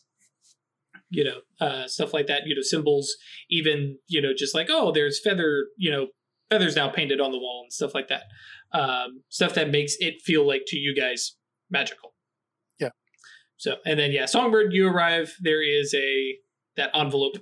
[1.10, 3.16] you know, uh, stuff like that, you know, symbols,
[3.50, 6.06] even, you know, just like, oh, there's feather, you know,
[6.50, 8.24] feathers now painted on the wall and stuff like that.
[8.72, 11.36] Um, stuff that makes it feel like to you guys
[11.70, 12.14] magical.
[12.78, 12.90] Yeah.
[13.56, 15.34] So, and then, yeah, Songbird, you arrive.
[15.40, 16.36] There is a,
[16.76, 17.36] that envelope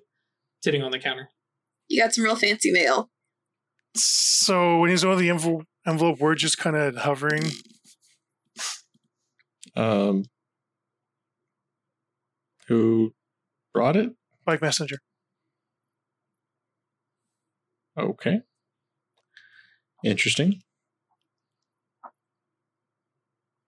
[0.63, 1.29] sitting on the counter.
[1.89, 3.11] You got some real fancy mail.
[3.97, 7.43] So when he's over the envel- envelope, we're just kind of hovering.
[9.77, 10.25] Um,
[12.69, 13.13] who
[13.75, 14.11] brought it?
[14.47, 14.99] Like messenger.
[17.99, 18.43] Okay.
[20.05, 20.63] Interesting.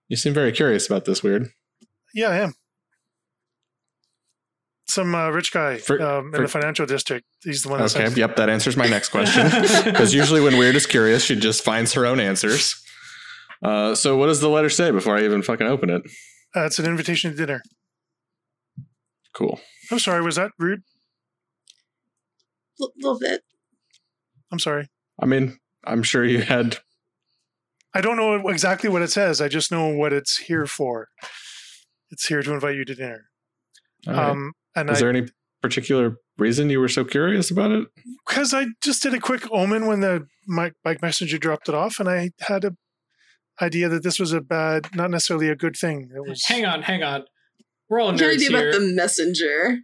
[0.08, 1.48] You seem very curious about this, weird.
[2.14, 2.54] Yeah, I am.
[4.88, 7.26] Some uh, rich guy For- um, in for- the financial district.
[7.42, 9.46] He's the one that Okay, sends- yep, that answers my next question.
[9.84, 12.74] Because usually when Weird is curious, she just finds her own answers.
[13.62, 16.02] Uh, so what does the letter say before I even fucking open it?
[16.54, 17.62] Uh, it's an invitation to dinner.
[19.34, 19.60] Cool.
[19.90, 20.80] I'm sorry, was that rude?
[22.80, 23.42] A little bit.
[24.50, 24.88] I'm sorry.
[25.20, 26.78] I mean, I'm sure you had.
[27.94, 29.40] I don't know exactly what it says.
[29.40, 31.08] I just know what it's here for.
[32.10, 33.26] It's here to invite you to dinner.
[34.06, 34.28] all right.
[34.30, 35.28] Um, and Is I, there any
[35.62, 37.86] particular reason you were so curious about it?
[38.26, 41.98] because I just did a quick omen when the my bike messenger dropped it off,
[42.00, 42.72] and I had a
[43.60, 46.10] idea that this was a bad, not necessarily a good thing.
[46.14, 46.44] It was.
[46.46, 47.24] hang on, hang on.
[47.88, 48.72] We're all What can I nerds do about here.
[48.72, 49.78] the messenger?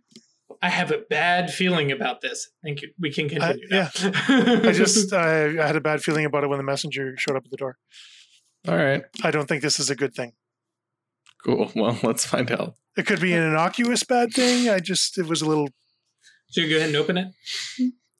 [0.63, 2.49] I have a bad feeling about this.
[2.65, 2.91] Thank you.
[2.99, 3.67] We can continue.
[3.71, 3.91] yeah.
[4.03, 4.69] now.
[4.69, 7.45] I just I, I had a bad feeling about it when the messenger showed up
[7.45, 7.77] at the door.
[8.67, 9.03] All right.
[9.23, 10.33] I don't think this is a good thing.
[11.45, 11.71] Cool.
[11.77, 12.75] Well, let's find out.
[12.97, 14.69] It could be an innocuous bad thing.
[14.69, 15.69] I just it was a little
[16.51, 17.35] so you go ahead and open it.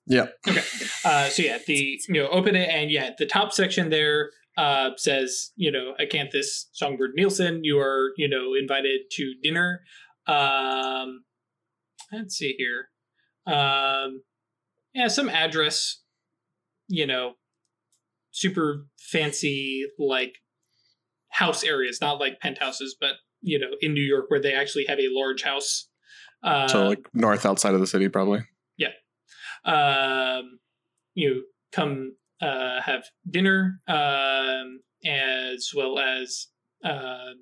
[0.05, 0.27] Yeah.
[0.47, 0.63] Okay.
[1.03, 4.91] Uh, so yeah, the you know open it and yeah, the top section there uh,
[4.97, 9.81] says you know Acanthus Songbird Nielsen, you are you know invited to dinner.
[10.27, 11.23] Um,
[12.11, 12.89] let's see here.
[13.45, 14.23] Um,
[14.93, 16.01] yeah, some address.
[16.87, 17.33] You know,
[18.31, 20.37] super fancy like
[21.39, 24.99] house areas, not like penthouses, but you know in New York where they actually have
[24.99, 25.89] a large house.
[26.43, 28.41] Uh, So like north outside of the city, probably.
[28.77, 28.89] Yeah.
[29.65, 30.59] Um,
[31.15, 36.47] you come uh, have dinner um, as well as
[36.83, 37.33] uh,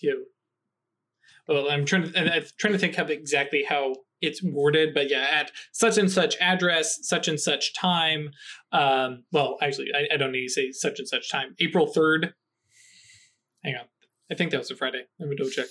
[0.00, 4.94] you know, well i'm trying to i'm trying to think of exactly how it's worded
[4.94, 8.30] but yeah at such and such address such and such time
[8.72, 12.32] um, well actually I, I don't need to say such and such time april 3rd
[13.66, 13.84] hang on
[14.30, 15.66] i think that was a friday let me double check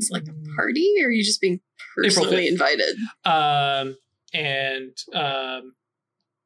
[0.00, 1.58] It's like a party, or are you just being
[1.96, 2.94] personally invited?
[3.24, 3.96] um,
[4.32, 5.74] and um,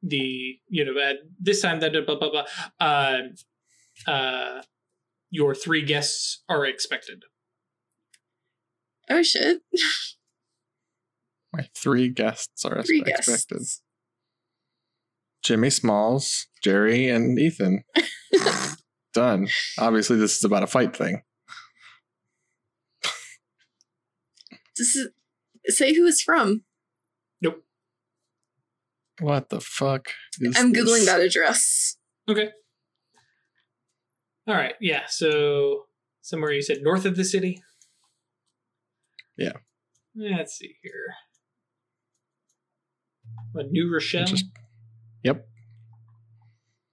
[0.01, 2.45] the you know at this time that blah blah blah
[2.79, 3.21] uh,
[4.11, 4.61] uh,
[5.29, 7.25] your three guests are expected.
[9.11, 9.61] Oh shit!
[11.53, 13.59] My three guests are Three expected.
[13.59, 13.82] guests.
[15.43, 17.83] Jimmy Smalls, Jerry, and Ethan.
[19.13, 19.47] Done.
[19.77, 21.21] Obviously, this is about a fight thing.
[24.77, 25.09] This is
[25.67, 26.63] say who it's from.
[27.41, 27.63] Nope.
[29.19, 30.07] What the fuck?
[30.39, 30.83] is I'm this?
[30.83, 31.97] googling that address.
[32.27, 32.49] Okay.
[34.47, 34.73] All right.
[34.81, 35.03] Yeah.
[35.07, 35.83] So
[36.21, 37.61] somewhere you said north of the city.
[39.37, 39.53] Yeah.
[40.15, 41.13] Let's see here.
[43.51, 44.25] What New Rochelle?
[44.25, 44.45] Just-
[45.23, 45.45] Yep.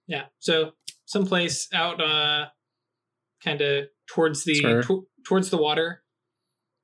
[0.07, 0.25] Yeah.
[0.39, 0.71] So
[1.05, 2.45] someplace out uh
[3.43, 4.83] kind of towards the Sure.
[4.83, 6.03] to- towards the water.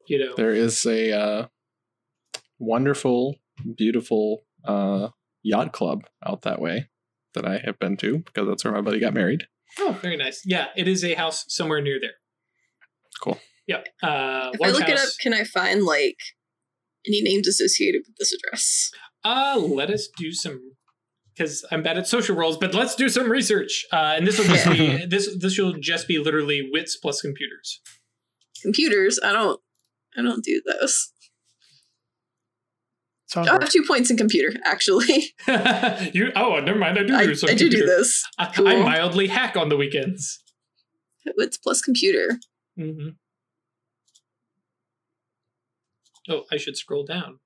[0.07, 0.35] You know.
[0.37, 1.47] There is a uh,
[2.59, 3.35] wonderful,
[3.77, 5.09] beautiful uh,
[5.43, 6.89] yacht club out that way
[7.33, 9.43] that I have been to because that's where my buddy got married.
[9.79, 10.41] Oh, very nice.
[10.45, 12.13] Yeah, it is a house somewhere near there.
[13.21, 13.37] Cool.
[13.67, 13.87] Yep.
[14.01, 16.15] Uh If I large look it up, can I find like
[17.05, 18.91] any names associated with this address?
[19.25, 20.76] Uh let us do some
[21.37, 23.85] because I'm bad at social rolls, but let's do some research.
[23.91, 27.81] Uh, and this will just be this this will just be literally wits plus computers.
[28.61, 29.19] Computers.
[29.23, 29.59] I don't.
[30.17, 31.11] I don't do those.
[33.27, 34.57] sounds I have two points in computer.
[34.65, 35.05] Actually,
[36.13, 38.23] you oh never mind, I do I, do some I do do this.
[38.39, 38.67] I, Cool.
[38.67, 40.39] I mildly hack on the weekends.
[41.37, 42.39] Wits plus computer.
[42.79, 43.09] Mm-hmm.
[46.29, 47.39] Oh, I should scroll down.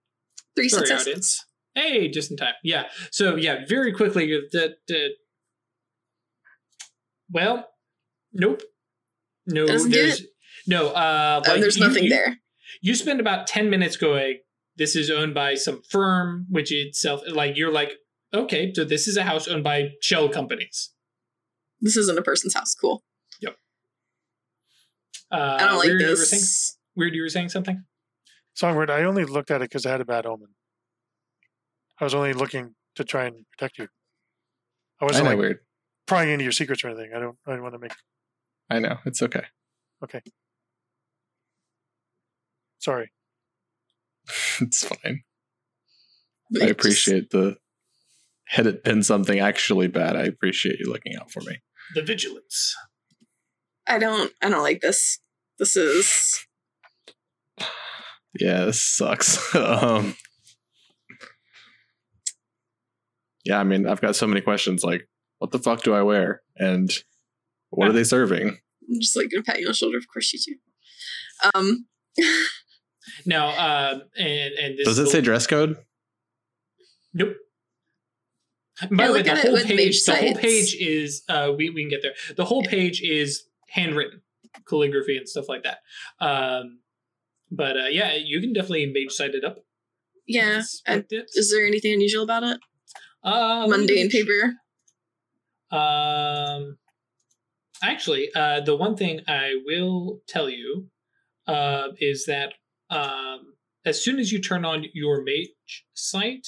[0.55, 1.07] Three Sorry, successes.
[1.07, 1.45] audience.
[1.75, 2.53] Hey, just in time.
[2.63, 2.85] Yeah.
[3.11, 4.27] So yeah, very quickly.
[4.51, 5.09] That that.
[7.29, 7.67] Well,
[8.33, 8.61] nope.
[9.47, 10.23] No, Doesn't there's
[10.67, 10.89] no.
[10.89, 12.37] Uh, Oh, like, there's you- nothing you- there.
[12.81, 14.39] You spend about ten minutes going.
[14.77, 17.91] This is owned by some firm, which itself like you're like,
[18.33, 20.91] okay, so this is a house owned by shell companies.
[21.81, 22.73] This isn't a person's house.
[22.75, 23.03] Cool.
[23.41, 23.55] Yep.
[25.31, 26.77] Uh, I don't like Weird, You were saying, this.
[26.95, 27.83] weird, you were saying something.
[28.53, 30.49] Songbird, I only looked at it because I had a bad omen.
[32.01, 33.87] I was only looking to try and protect you.
[34.99, 35.59] I I wasn't know like weird.
[36.07, 37.11] prying into your secrets or anything.
[37.15, 37.37] I don't.
[37.47, 37.93] I don't want to make.
[38.71, 39.43] I know it's okay.
[40.03, 40.21] Okay.
[42.79, 43.11] Sorry.
[44.61, 45.21] it's fine.
[46.49, 47.57] But I appreciate the.
[48.47, 51.61] Had it been something actually bad, I appreciate you looking out for me.
[51.93, 52.75] The vigilance.
[53.87, 54.33] I don't.
[54.41, 55.19] I don't like this.
[55.59, 56.45] This is.
[58.39, 59.53] Yeah, this sucks.
[59.55, 60.15] um,
[63.45, 64.83] yeah, I mean, I've got so many questions.
[64.83, 65.07] Like,
[65.39, 66.91] what the fuck do I wear, and
[67.69, 68.49] what are they serving?
[68.89, 69.97] I'm just like gonna pat you on the shoulder.
[69.97, 71.51] Of course you do.
[71.55, 71.85] Um.
[73.25, 75.75] Now, um, and and this Does it is say the- dress code?
[77.13, 77.35] Nope.
[78.91, 81.89] By I the way, the whole page, the whole page is uh, we we can
[81.89, 82.13] get there.
[82.35, 84.21] The whole page is handwritten
[84.67, 85.79] calligraphy and stuff like that.
[86.19, 86.79] Um,
[87.51, 89.57] but uh, yeah, you can definitely mage sight it up.
[90.27, 90.57] Yeah.
[90.57, 91.29] Inspect it.
[91.33, 92.59] Is there anything unusual about it?
[93.23, 94.53] Uh, Mundane paper.
[95.71, 96.77] Um,
[97.83, 100.87] actually, uh, the one thing I will tell you
[101.47, 102.53] uh, is that
[102.89, 103.53] um,
[103.85, 106.47] as soon as you turn on your mage sight,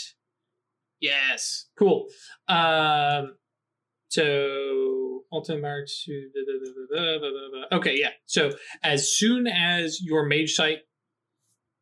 [1.00, 2.08] yes, cool.
[2.48, 3.36] Um,
[4.10, 5.90] so Ultimate
[7.72, 8.12] okay, yeah.
[8.28, 8.52] So
[8.84, 10.80] as soon as your mage sight,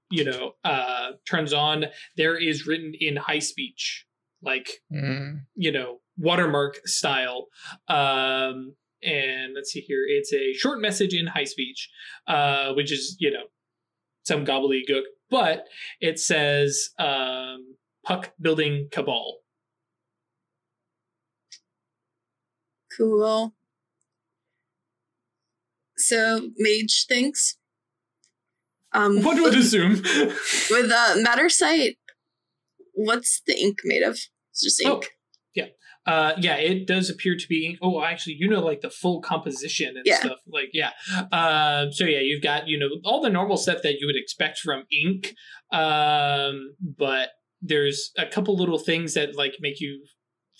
[0.10, 4.06] you know, uh, turns on, there is written in high speech,
[4.42, 4.82] like
[5.56, 7.48] you know watermark style
[7.88, 11.90] um and let's see here it's a short message in high speech
[12.28, 13.46] uh which is you know
[14.24, 15.66] some gobbledygook but
[16.00, 19.42] it says um puck building cabal
[22.96, 23.54] Cool.
[25.98, 27.58] So mage things.
[28.94, 29.92] Um, one would with, assume
[30.70, 31.98] with uh, matter sight,
[33.06, 34.18] what's the ink made of?
[34.52, 35.12] It's just Oh, ink.
[36.08, 39.96] uh yeah it does appear to be oh actually you know like the full composition
[39.96, 40.16] and Yeah.
[40.20, 40.90] stuff like yeah
[41.32, 44.58] um so yeah you've got you know all the normal stuff that you would expect
[44.58, 45.36] from ink
[45.72, 47.30] um but
[47.62, 50.04] there's a couple little things that like make you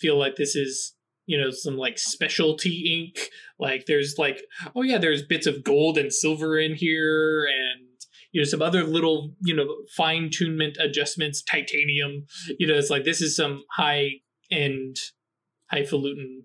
[0.00, 0.94] feel like this is
[1.26, 3.28] you know some like specialty ink
[3.58, 4.42] like there's like
[4.76, 7.88] oh yeah there's bits of gold and silver in here and
[8.32, 12.26] you know some other little you know fine tunement adjustments titanium
[12.58, 14.10] you know it's like this is some high
[14.50, 14.96] end
[15.72, 16.42] highfalutin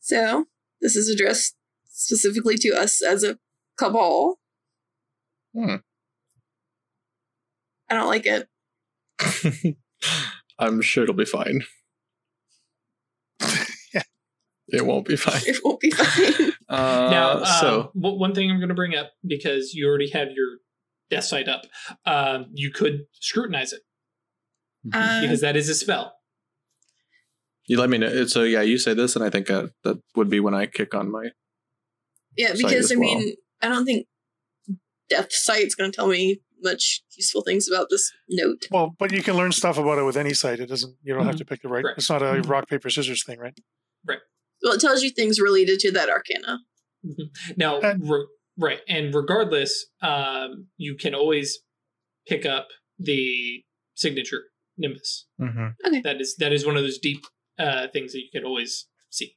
[0.00, 0.46] So
[0.80, 3.38] this is addressed specifically to us as a
[3.78, 4.38] cabal.
[5.54, 5.76] Hmm.
[7.88, 8.48] I don't like it.
[10.58, 11.62] I'm sure it'll be fine.
[13.94, 14.02] Yeah.
[14.68, 15.42] It won't be fine.
[15.44, 16.52] It won't be fine.
[16.68, 20.08] Uh, now um, so w- one thing i'm going to bring up because you already
[20.08, 20.56] have your
[21.12, 21.62] death sight up
[22.06, 22.96] um, you could
[23.28, 23.82] scrutinize it
[24.92, 26.06] Uh, because that is a spell
[27.68, 28.26] you let me know.
[28.26, 30.94] So yeah, you say this, and I think uh, that would be when I kick
[30.96, 31.24] on my.
[32.36, 33.04] yeah, because as I well.
[33.20, 34.08] mean, I don't think
[35.08, 38.66] Death Sight's going to tell me much useful things about this note.
[38.72, 40.58] Well, but you can learn stuff about it with any sight.
[40.58, 40.96] It doesn't.
[41.04, 41.84] You don't have to pick the right.
[41.84, 41.94] Right.
[41.96, 42.48] It's not a Mhm.
[42.48, 43.54] rock paper scissors thing, right?
[44.04, 44.18] Right.
[44.62, 46.58] Well, it tells you things related to that arcana.
[47.56, 48.26] now Uh, re-
[48.62, 51.58] right and regardless um, you can always
[52.26, 53.62] pick up the
[53.94, 54.44] signature
[54.78, 56.00] nimbus Mm-hmm.
[56.04, 57.24] that is that is one of those deep
[57.58, 59.36] uh, things that you can always see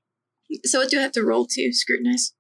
[0.66, 2.34] So what do I have to roll to scrutinize?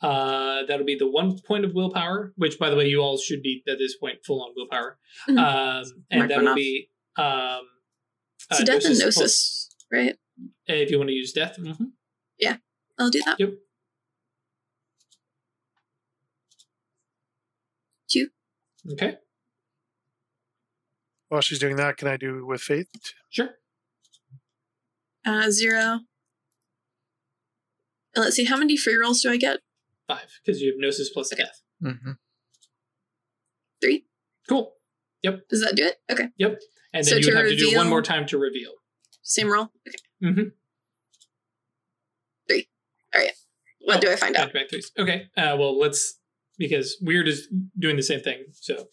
[0.00, 3.42] uh, that'll be the one point of willpower which by the way you all should
[3.42, 5.38] be at this point full on willpower Mhm.
[5.38, 6.56] um, and Mark that'll off.
[6.56, 7.60] be um,
[8.50, 10.16] So uh, death and plus- gnosis, right?
[10.66, 11.92] if you want to use death mhm.
[12.38, 12.56] Yeah,
[12.98, 13.38] I'll do that.
[13.38, 13.50] Yep.
[18.90, 19.16] Okay
[21.28, 22.88] While she's doing that, can I do with faith?
[23.30, 23.50] sure
[25.24, 26.00] Uh, zero.
[28.14, 29.60] And let's see, how many free rolls do I get?
[30.08, 32.12] five because you have gnosis plus death Mm-hmm.
[33.80, 34.04] Three.
[34.48, 34.74] cool
[35.22, 35.48] Yep.
[35.48, 35.96] Does that do it?
[36.10, 36.28] Okay.
[36.36, 36.60] Yep.
[36.92, 38.72] And then So you would to have to do one more time to reveal
[39.22, 39.70] Same roll.
[39.88, 39.98] Okay.
[40.24, 40.48] mm-hmm.
[43.84, 44.52] What Oh, do I find out?
[44.52, 44.92] back to back threes.
[44.96, 45.26] Okay.
[45.36, 46.20] Uh, well, let's
[46.58, 48.44] because weird is doing the same thing.
[48.52, 48.88] So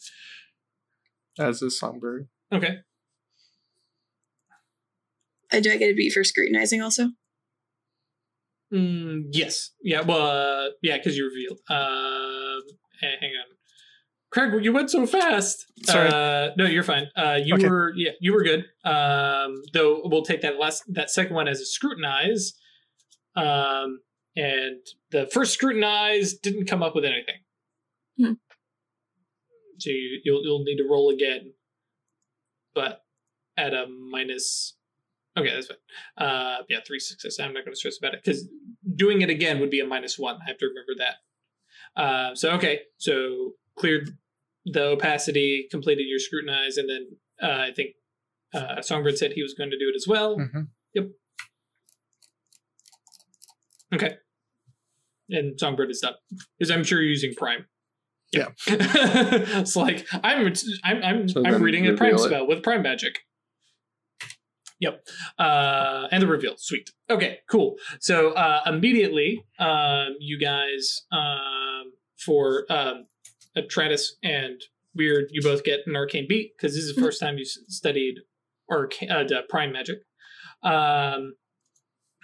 [1.37, 2.27] As is Songbird.
[2.51, 2.77] okay.
[5.51, 7.07] Uh, do I get a beat for scrutinizing also?
[8.73, 9.71] Mm, yes.
[9.81, 10.01] Yeah.
[10.01, 10.21] Well.
[10.27, 11.59] Uh, yeah, because you revealed.
[11.69, 12.61] Um.
[13.01, 13.45] h- hang on.
[14.31, 15.65] Craig, you went so fast.
[15.85, 16.07] Sorry.
[16.07, 17.07] Uh, no, you're fine.
[17.15, 17.67] Uh, you Okay.
[17.67, 18.65] were yeah, you were good.
[18.85, 22.53] Um, though we'll take that last that second one as a scrutinize.
[23.35, 24.01] Um,
[24.35, 24.77] and
[25.09, 27.37] the first scrutinize didn't come up with anything.
[28.19, 28.33] Hmm.
[29.77, 31.53] So you, you'll you'll need to roll again,
[32.75, 33.03] but
[33.57, 34.75] at a minus.
[35.37, 35.77] Okay, that's fine.
[36.27, 37.39] Uh, yeah, three success.
[37.39, 38.47] I'm not going to stress about it because
[38.95, 40.39] doing it again would be a minus one.
[40.45, 42.01] I have to remember that.
[42.01, 44.17] Uh, so okay, so cleared
[44.65, 47.07] the opacity, completed your scrutinize, and then
[47.41, 47.91] uh, I think
[48.53, 50.37] uh, Songbird said he was going to do it as well.
[50.37, 50.61] Mm-hmm.
[53.91, 54.17] Okay,
[55.29, 56.13] and Songbird is done
[56.57, 57.65] because I'm sure you're using Prime.
[58.31, 58.47] Yeah.
[58.67, 60.53] it's like I'm
[60.83, 62.19] I'm I'm, So I'm reading a Prime it.
[62.19, 63.19] spell with Prime magic.
[64.79, 65.05] Yep.
[65.37, 66.53] Uh, and the reveal.
[66.57, 66.89] Sweet.
[67.09, 67.75] Okay, cool.
[67.99, 73.05] So uh, immediately, um, you guys, um, for um,
[73.57, 74.61] Atratus and
[74.95, 75.25] weird.
[75.31, 78.15] You both get an arcane beat because this is the first time you s- studied
[78.71, 79.99] arcane, uh, the prime magic.
[80.63, 81.33] Um,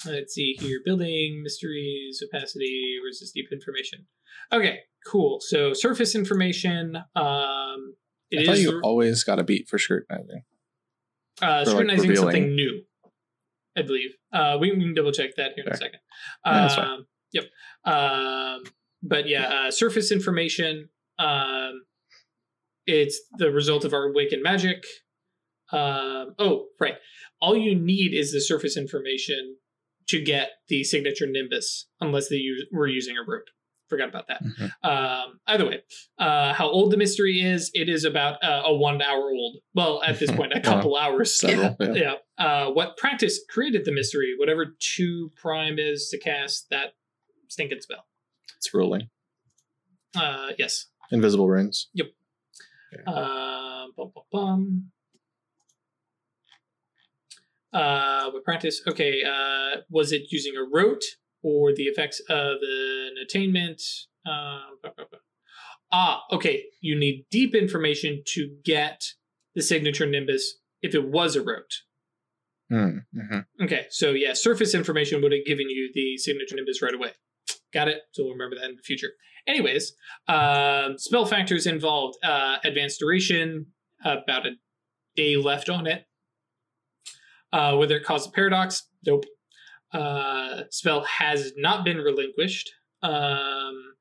[0.06, 4.06] let's see here: building mysteries, opacity, resist deep information.
[4.51, 5.39] Okay, cool.
[5.39, 6.97] So surface information.
[7.16, 7.95] Um,
[8.32, 10.43] it I is thought you always got a beat for scrutinizing.
[11.41, 12.26] uh, for, scrutinizing revealing.
[12.34, 12.82] something new.
[13.78, 14.12] I believe.
[14.32, 15.99] Uh, we, we can double check that here in a second.
[16.45, 16.88] Yeah, that's fine.
[16.88, 17.43] Um, yep.
[17.84, 18.64] Um,
[19.03, 20.89] but yeah, uh, surface information.
[21.20, 21.84] Um,
[22.88, 24.84] it's the result of our awakened magic.
[25.72, 26.95] Um, oh, right.
[27.41, 29.58] All you need is the surface information
[30.08, 33.49] to get the signature nimbus, unless they use, we're using a root.
[33.88, 34.42] Forgot about that.
[34.44, 34.72] Mhm.
[34.84, 35.84] Um, either way,
[36.18, 39.58] uh, how old the mystery is, it is about uh, a one hour old.
[39.76, 40.62] Well, at this point, a Yeah.
[40.64, 41.40] couple hours.
[41.40, 41.94] Several, yeah.
[41.94, 42.16] Yeah.
[42.44, 44.34] Uh, what practice created the mystery?
[44.38, 46.94] Whatever two prime is to cast that
[47.48, 48.08] stinking spell.
[48.58, 49.10] It's ruling.
[50.18, 50.88] Uh, yes.
[51.12, 51.90] Invisible runes.
[53.06, 54.92] Uh, bum, bum, bum.
[57.74, 58.82] Uh, what practice?
[58.88, 59.22] Okay.
[59.24, 61.04] Uh, was it using a rote
[61.46, 63.82] or the effects of an attainment?
[64.26, 65.20] Uh, blah, blah, blah.
[65.91, 66.64] ah, okay.
[66.82, 69.04] You need deep information to get
[69.54, 71.84] the signature nimbus if it was a rote.
[72.74, 73.46] Mm, mhm.
[73.62, 77.12] Okay, so yeah, surface information would have given you the signature nimbus right away.
[77.72, 78.02] Got it.
[78.12, 79.12] So we'll remember that in the future.
[79.48, 79.93] Anyways,
[80.28, 83.68] um, spell factors involved: uh, advanced duration,
[84.04, 84.52] about a
[85.16, 86.06] day left on it.
[87.54, 89.26] Uh, whether it caused a paradox, nope.
[89.96, 92.72] Uh, spell has not been relinquished.
[93.02, 93.93] Um,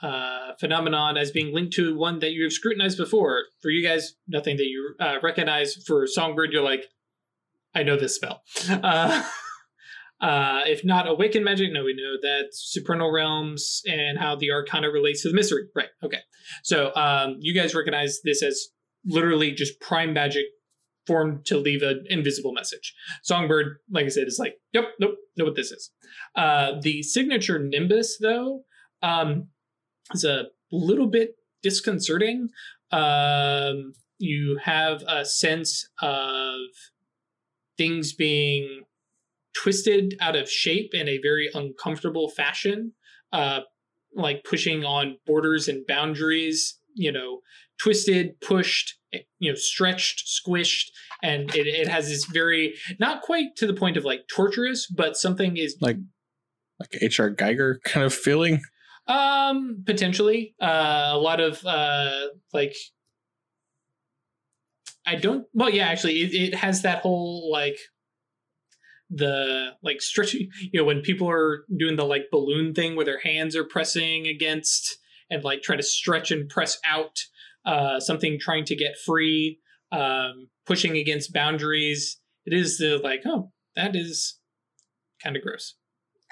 [0.00, 3.44] uh, phenomenon as being linked to one that you have scrutinized before.
[3.60, 5.74] For you guys, nothing that you uh, recognize.
[5.74, 6.84] For Songbird, you're like,
[7.74, 8.42] I know this spell.
[8.68, 9.24] Uh,
[10.20, 14.90] uh, if not awakened magic, no, we know that supernal realms and how the arcana
[14.90, 15.64] relates to the mystery.
[15.74, 15.88] Right.
[16.04, 16.20] Okay.
[16.62, 18.68] So um, you guys recognize this as
[19.04, 20.44] literally just prime magic
[21.08, 22.94] formed to leave an invisible message.
[23.22, 25.90] Songbird, like I said, is like, yep, nope, know what this is.
[26.36, 28.62] Uh, the signature nimbus, though,
[29.02, 29.48] um,
[30.12, 31.30] is a little bit
[31.62, 32.50] disconcerting.
[32.92, 36.58] Um, you have a sense of
[37.78, 38.82] things being
[39.56, 42.92] twisted out of shape in a very uncomfortable fashion,
[43.32, 43.60] uh,
[44.14, 47.40] like pushing on borders and boundaries, you know,
[47.80, 50.90] twisted, pushed, you know, stretched, squished,
[51.22, 55.16] and it, it has this very, not quite to the point of like torturous, but
[55.16, 55.96] something is Like
[56.80, 57.30] like H.R.
[57.30, 58.60] Giger kind of feeling.
[59.08, 62.74] um, potentially, uh, a lot of uh, like,
[65.06, 65.46] I don't.
[65.54, 67.78] Well, yeah, actually, it, it has that whole like
[69.10, 70.50] the like stretching.
[70.60, 74.26] You know, when people are doing the like balloon thing where their hands are pressing
[74.26, 74.98] against
[75.30, 77.18] and like try to stretch and press out.
[77.64, 79.58] Uh, something trying to get free,
[79.92, 82.18] um, pushing against boundaries.
[82.46, 84.38] It is the like, oh, that is
[85.22, 85.74] kind of gross.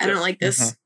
[0.00, 0.76] I don't like this.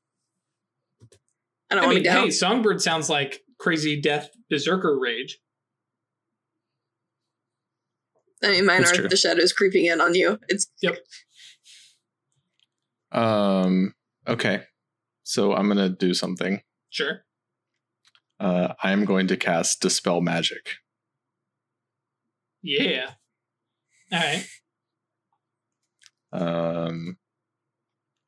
[1.69, 2.21] I don't I want mean, to go.
[2.23, 5.39] hey, Songbird sounds like crazy death berserker rage.
[8.43, 9.07] I mean, mine That's are true.
[9.07, 10.39] the shadows creeping in on you.
[10.49, 10.97] It's yep.
[13.11, 13.93] Um.
[14.27, 14.63] Okay.
[15.23, 16.61] So I'm gonna do something.
[16.89, 17.21] Sure.
[18.41, 20.71] Uh, I'm going to cast dispel magic.
[22.63, 23.11] Yeah.
[24.11, 24.45] All right.
[26.33, 27.17] Um,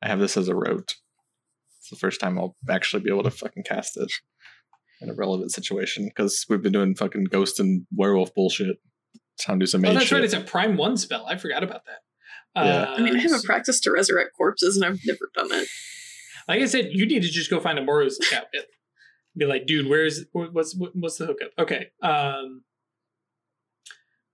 [0.02, 0.94] I have this as a rote.
[1.80, 4.12] It's the first time I'll actually be able to fucking cast it
[5.00, 8.76] in a relevant situation because we've been doing fucking ghost and werewolf bullshit.
[9.40, 10.12] Time to do some Oh, that's shit.
[10.12, 10.24] right.
[10.24, 11.26] It's a prime one spell.
[11.26, 11.98] I forgot about that.
[12.64, 12.82] Yeah.
[12.82, 15.66] Uh, I mean, I have a practice to resurrect corpses, and I've never done it.
[16.46, 18.64] like I said, you need to just go find a Moro's cat with.
[19.36, 21.50] Be like, dude, where's what's what's the hookup?
[21.58, 21.88] Okay.
[22.02, 22.62] Um.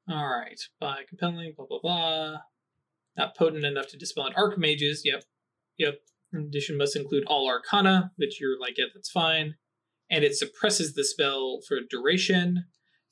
[0.09, 0.61] All right.
[0.80, 2.36] By compelling, blah blah blah.
[3.16, 5.01] Not potent enough to dispel an archmages.
[5.05, 5.24] Yep.
[5.78, 6.01] Yep.
[6.32, 9.57] In addition, must include all arcana, which you're like, yeah, that's fine.
[10.11, 12.64] And it suppresses the spell for duration.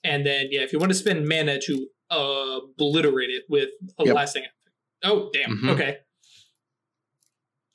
[0.05, 4.05] And then, yeah, if you want to spend mana to uh, obliterate it with a
[4.05, 4.15] Yep.
[4.15, 4.45] lasting.
[5.03, 5.59] Oh, damn.
[5.59, 5.71] Mhm.
[5.71, 5.97] Okay.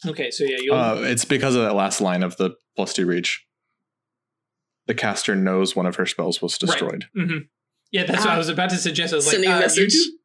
[0.05, 0.73] Okay, so yeah.
[0.73, 3.45] Uh, it's because of that last line of the plus two reach.
[4.87, 7.05] The caster knows one of her spells was destroyed.
[7.15, 7.37] hmm
[7.91, 8.37] Yeah, that's what I Ah.
[8.37, 9.13] was about to suggest.
[9.13, 9.93] I was like, Sending a uh, you message.
[9.93, 10.17] do?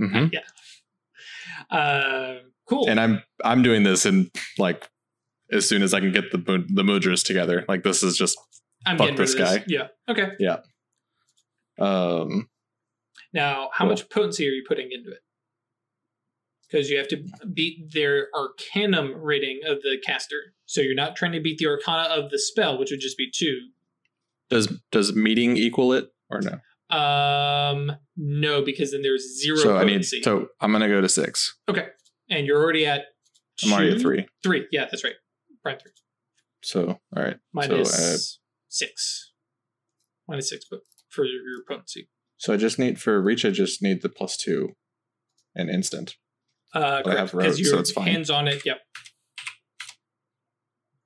[0.00, 0.32] Mhm.
[1.70, 2.34] Uh,
[2.68, 2.88] cool.
[2.88, 4.88] And I'm I'm doing this in like
[5.52, 7.64] as soon as I can get the the mudras together.
[7.68, 8.36] Like this is just
[8.86, 9.58] I'm fuck this of this.
[9.58, 9.64] guy.
[9.66, 9.88] Yeah.
[10.08, 10.30] Okay.
[10.38, 10.58] Yeah.
[11.78, 12.48] Um
[13.32, 13.90] Now, how Cool.
[13.90, 15.20] much potency are you putting into it?
[16.68, 20.54] Because you have to beat their Arcanum rating of the caster.
[20.66, 23.30] So you're not trying to beat the Arcana of the spell, which would just be
[23.32, 23.58] two.
[24.50, 26.58] Does does meeting equal it or no?
[26.96, 30.04] Um, no, because then there's zero so I need.
[30.04, 31.58] So I'm gonna go to six.
[31.68, 31.88] okay,
[32.30, 33.02] and you're already at.
[33.64, 34.26] I'm already at three.
[34.42, 35.14] Three, yeah, that's right.
[35.62, 35.92] Prime three.
[36.62, 37.38] So all right.
[37.52, 38.16] Minus So, uh,
[38.68, 39.32] six.
[40.28, 40.80] Minus six, but
[41.10, 42.08] for your, potency.
[42.38, 43.44] so I just need for reach.
[43.44, 44.70] I just need the plus two,
[45.54, 46.16] and instant.
[46.74, 48.64] Uh, But I have correct, because so you're hands on it.
[48.64, 48.80] Yep.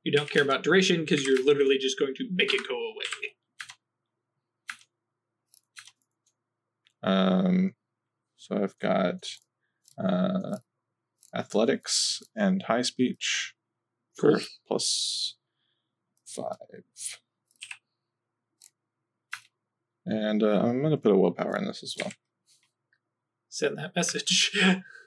[0.08, 3.04] You don't care about duration because you're literally just going to make it go away.
[7.02, 7.74] Um,
[8.38, 9.26] so I've got
[10.02, 10.60] uh,
[11.34, 13.52] athletics and high speech
[14.18, 14.40] Cool.
[14.66, 15.36] plus
[16.24, 17.18] five.
[20.06, 22.12] And uh, I'm going to put a willpower in this as well.
[23.50, 24.58] Send that message.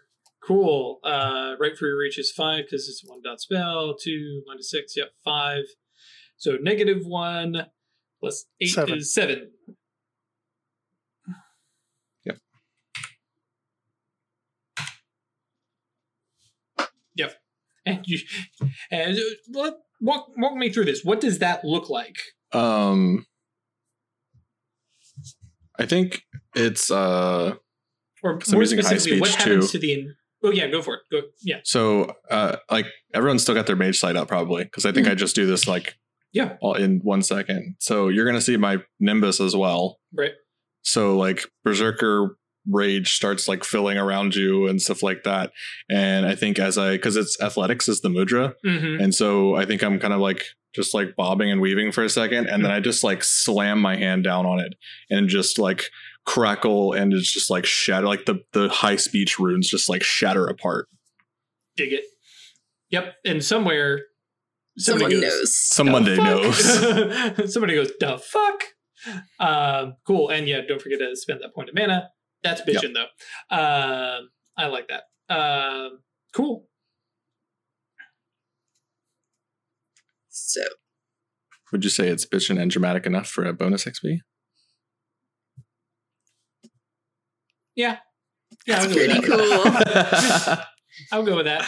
[0.45, 0.99] cool.
[1.03, 3.95] Uh, right for your reach is five because it's one dot spell.
[3.95, 4.95] Two one to minus six.
[4.97, 5.63] Yep, five.
[6.37, 7.67] So negative one
[8.19, 8.97] plus eight Seven.
[8.97, 9.51] is seven.
[12.25, 12.37] Yep.
[17.15, 17.33] Yep.
[17.85, 18.19] And you
[18.91, 21.03] and uh, what- walk walk me through this.
[21.03, 22.17] What does that look like?
[22.53, 23.25] Um,
[25.79, 26.23] I think
[26.55, 27.55] it's uh,
[28.23, 29.79] Or 'Cause I'm more specifically, what happens too.
[29.79, 30.07] to the?
[30.43, 31.01] Oh yeah, go for it.
[31.11, 31.59] Go yeah.
[31.63, 35.15] so uh, like everyone's still got their mage side up probably because I think I
[35.15, 35.95] just do this like
[36.33, 36.57] Yeah.
[36.61, 37.75] all in one second.
[37.79, 39.99] So you're gonna see my nimbus as well.
[40.15, 40.31] Right.
[40.83, 42.37] So like berserker
[42.69, 45.51] rage starts like filling around you and stuff like that.
[45.89, 49.01] And I think as I because it's athletics is the mudra, Mm-hmm.
[49.03, 52.09] and so I think I'm kind of like just like bobbing and weaving for a
[52.09, 54.73] second, and then I just like slam my hand down on it
[55.09, 55.89] and just like
[56.25, 60.45] crackle and it's just like shatter like the the high speech runes just like shatter
[60.45, 60.87] apart.
[61.75, 62.03] Dig it.
[62.89, 63.15] Yep.
[63.25, 64.01] And somewhere,
[64.77, 65.57] Someone somebody goes, knows.
[65.57, 66.15] Someone "The
[67.37, 67.53] knows.
[67.53, 68.63] somebody goes, "The fuck."
[69.39, 70.29] Um, cool.
[70.29, 72.09] And yeah, don't forget to spend that point of mana.
[72.43, 73.55] That's bitchin' though.
[73.55, 75.03] Um, I like that.
[75.33, 75.99] Um,
[76.33, 76.67] cool.
[80.29, 80.61] So
[81.71, 84.19] Would you say it's bitchin' and dramatic enough for a bonus XP?
[87.75, 87.97] Yeah.
[88.67, 90.57] Yeah, That's I'll pretty that.
[90.57, 90.65] cool.
[91.19, 91.65] I'll go with that.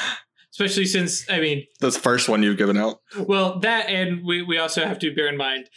[0.51, 2.99] Especially since I mean, That's the first one you've given out.
[3.18, 5.70] well, that and we, we also have to bear in mind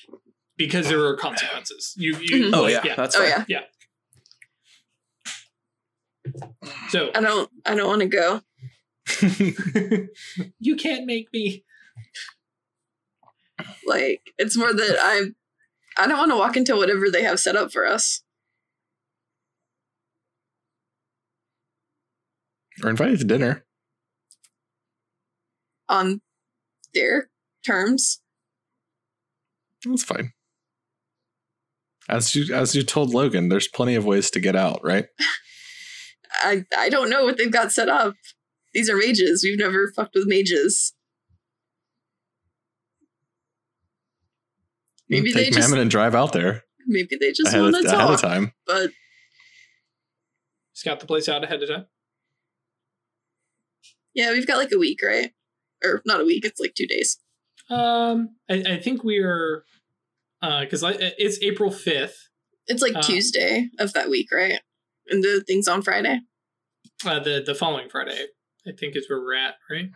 [0.56, 1.94] because there are consequences.
[1.96, 2.54] You, you Mhm.
[2.56, 3.44] Oh like, yeah, that's oh fine.
[3.48, 3.60] yeah,
[6.90, 7.50] So I don't.
[7.64, 8.40] I don't want to go.
[10.58, 11.64] you can't make me.
[13.86, 15.28] Like it's more that I.
[16.02, 18.22] I don't want to walk into whatever they have set up for us.
[22.82, 23.64] We're invited to dinner.
[25.88, 26.20] on
[26.94, 27.30] their
[27.64, 28.20] terms.
[29.84, 30.32] That's fine.
[32.08, 35.06] As you as you told Logan, there's plenty of ways to get out, right?
[36.42, 38.14] I I don't know what they've got set up.
[38.74, 39.42] These are mages.
[39.44, 40.92] We've never fucked with mages.
[45.08, 47.84] Maybe they Take just Mammon and drive out there maybe they just ahead, of, want
[47.86, 48.20] to ahead of talk.
[48.20, 48.52] time.
[48.66, 48.90] But
[50.72, 51.86] Scout the place out ahead of time.
[54.16, 55.30] Yeah, we've got like a week, right?
[55.84, 56.44] Or not a week.
[56.44, 57.18] It's like two days.
[57.70, 59.64] Um, I, I think we are,
[60.42, 62.16] uh, because it's April fifth.
[62.66, 64.60] It's like Uh, Tuesday of that week, right?
[65.08, 66.20] And the thing's on Friday.
[67.04, 68.26] Uh, the the following Friday,
[68.66, 69.90] I think is where we're at, right?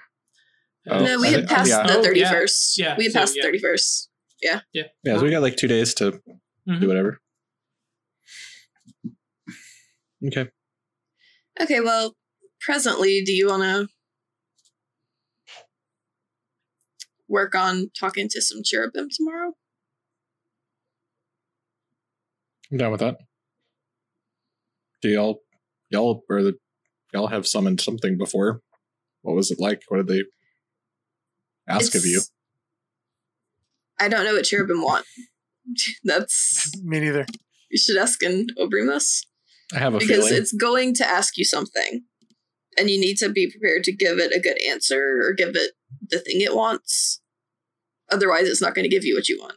[0.89, 1.87] Oh, no, we I had think- passed yeah.
[1.87, 2.03] the Oh, yeah.
[2.03, 2.79] thirty first.
[2.79, 3.43] Yeah, we had so, passed yeah.
[3.43, 4.11] the thirty first.
[4.43, 4.85] Yeah, Yeah.
[5.05, 5.17] Yeah.
[5.19, 6.21] so we got like two days to
[6.69, 6.81] Mhm.
[6.81, 7.21] do whatever.
[10.27, 10.49] Okay.
[11.61, 12.15] Okay, well,
[12.61, 13.89] presently, do you want to
[17.31, 19.53] work on talking to some cherubim tomorrow?
[22.71, 23.17] I'm down with that.
[25.03, 25.41] Do y'all
[25.89, 26.55] y'all or the
[27.13, 28.61] y'all have summoned something before?
[29.23, 29.83] What was it like?
[29.89, 30.23] What did they
[31.69, 32.21] ask of you?
[33.99, 35.07] I don't know what cherubim want.
[36.05, 37.27] That's Me neither.
[37.71, 39.25] you should ask an Obrimos
[39.75, 40.35] I have a because feeling.
[40.35, 42.03] it's going to ask you something,
[42.79, 45.73] and you need to be prepared to give it a good answer or give it
[46.09, 47.21] the thing it wants.
[48.11, 49.57] Otherwise, it's not going to give you what you want.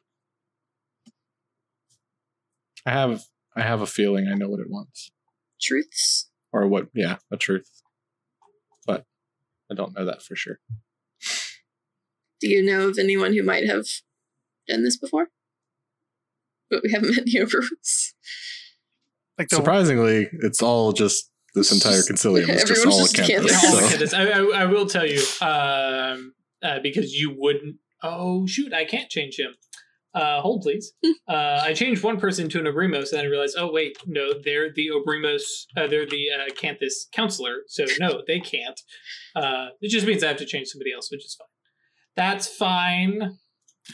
[2.85, 3.23] I have
[3.55, 5.11] I have a feeling I know what it wants.
[5.61, 6.29] Truths.
[6.51, 7.81] Or what yeah, a truth.
[8.85, 9.05] But
[9.71, 10.59] I don't know that for sure.
[12.39, 13.85] Do you know of anyone who might have
[14.67, 15.29] done this before?
[16.69, 18.13] But we haven't met any Obrimos.
[19.37, 23.51] Like the Surprisingly, it's all just this entire concilium is just all just a campus.
[23.51, 23.71] campus.
[23.71, 24.13] So- the kids.
[24.13, 27.77] I, I, I will tell you, um, uh, because you wouldn't.
[28.01, 29.53] Oh shoot, I can't change him.
[30.13, 30.93] Uh, hold, please.
[31.27, 34.33] uh, I changed one person to an Obrimos, and then I realized, oh wait, no,
[34.43, 35.41] they're the Obrimos.
[35.75, 38.79] Uh, they're the uh, Canthus counselor, so no, they can't.
[39.35, 41.47] Uh, it just means I have to change somebody else, which is fine.
[42.15, 43.37] That's fine.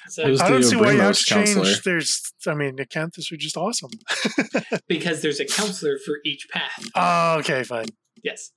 [0.10, 1.72] So, Who's I don't see why you have Obrimos to counselor?
[1.84, 3.90] There's, I mean, Acanthus are just awesome.
[4.88, 6.86] because there's a counselor for each path.
[6.96, 7.88] Oh, okay, fine.
[8.24, 8.52] Yes.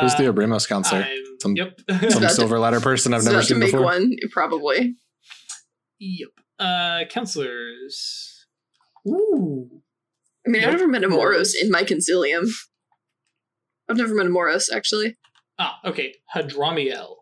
[0.00, 1.02] Who's the Uh, Obrimos counselor?
[1.02, 1.78] I'm- Some- yep.
[2.10, 3.84] Some silver ladder person I've never about to seen make before.
[3.84, 4.96] one, probably.
[6.00, 6.28] yep.
[6.58, 8.46] Uh, counselors.
[9.08, 9.68] Ooh.
[10.46, 10.68] I mean, Nope.
[10.72, 11.20] I've never met a Moros.
[11.20, 12.48] Moros in my concilium.
[13.88, 15.16] I've never met a Moros, actually.
[15.58, 16.14] Ah, okay.
[16.34, 17.16] Hadramiel.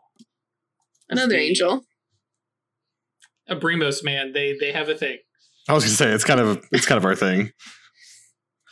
[1.11, 1.85] Another The- angel.
[3.51, 4.33] Obrimos, man.
[4.33, 5.19] They they have a thing.
[5.69, 7.53] I was gonna say it's kind of it's kind of our thing.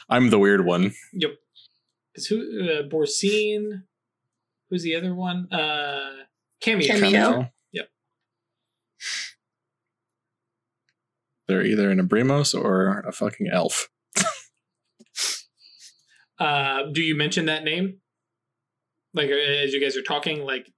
[0.09, 0.93] I'm the weird one.
[1.12, 1.33] Yep.
[2.12, 2.39] Because who?
[2.62, 3.83] Uh, Borsine.
[4.70, 5.53] Who's the other one?
[5.53, 6.24] Uh,
[6.61, 6.87] Cameo.
[6.87, 7.51] Cameo.
[7.72, 7.89] Yep.
[11.47, 13.89] They're either an Obrimos or a fucking elf.
[16.39, 17.99] Uh, do you mention that name?
[19.12, 20.72] Like uh, as you guys are talking, like,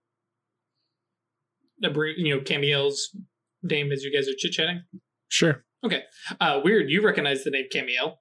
[1.84, 3.14] Abri- you know, Camiel's
[3.62, 4.82] name as you guys are chit chatting.
[5.28, 5.64] Sure.
[5.84, 6.02] Okay.
[6.40, 6.90] Uh, weird.
[6.90, 8.18] You recognize the name Cameo.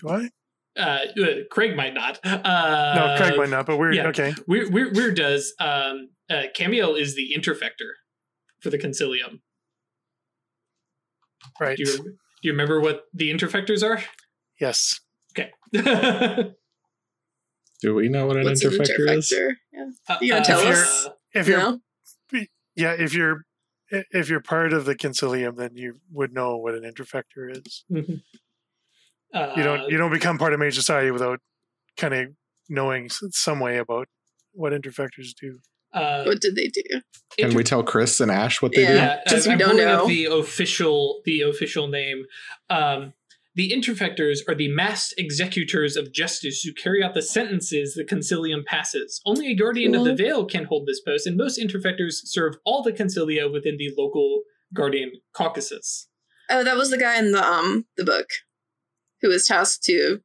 [0.00, 0.30] Do I?
[0.78, 0.80] Uh,
[1.22, 2.18] uh, Craig might not.
[2.24, 3.94] Uh, No, Craig might not, but weird.
[3.94, 4.06] yeah.
[4.08, 4.34] Okay.
[4.46, 5.54] Weird, weird, weird does.
[5.58, 7.92] Um, uh, Camiel is the interfector
[8.60, 9.40] for the concilium.
[11.60, 11.76] Right.
[11.76, 12.12] Do you, do
[12.42, 14.02] you remember what the interfectors are?
[14.60, 15.00] Yes.
[15.38, 15.50] Okay.
[17.82, 19.30] Do we know what an What's an interfector is?
[19.32, 19.90] Yeah.
[20.08, 21.08] Uh, You gonna tell uh, us?
[21.34, 21.80] If you're, No?
[22.76, 23.42] Yeah, if you're,
[23.90, 27.84] if you're part of the concilium, then you would know what an interfector is.
[27.90, 28.22] mhm.
[29.34, 31.40] Uh, You don't, you don't become part of Mage Society without
[31.96, 32.28] kind of
[32.68, 34.08] knowing some way about
[34.52, 35.58] what interfectors do.
[35.92, 36.82] uh, What did they do?
[37.36, 38.88] Can inter- we tell Chris and Ash what they Yeah.
[38.88, 38.94] do?
[38.94, 40.08] Yeah, 'cause I- we I'm don't pulling up know.
[40.08, 42.24] the official the official name.
[42.70, 43.12] Um,
[43.56, 48.64] the interfectors are the masked executors of justice who carry out the sentences the concilium
[48.64, 49.20] passes.
[49.26, 52.82] Only a guardian of the veil can hold this post, and most interfectors serve all
[52.82, 54.42] the concilia within the local
[54.74, 56.06] guardian caucuses.
[56.50, 58.28] Oh, that was the guy in the um the book
[59.22, 60.20] who was tasked to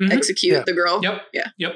[0.00, 0.10] Mhm.
[0.12, 0.62] execute Yeah.
[0.66, 1.00] the girl.
[1.02, 1.22] Yep.
[1.34, 1.48] Yeah.
[1.58, 1.74] Yep.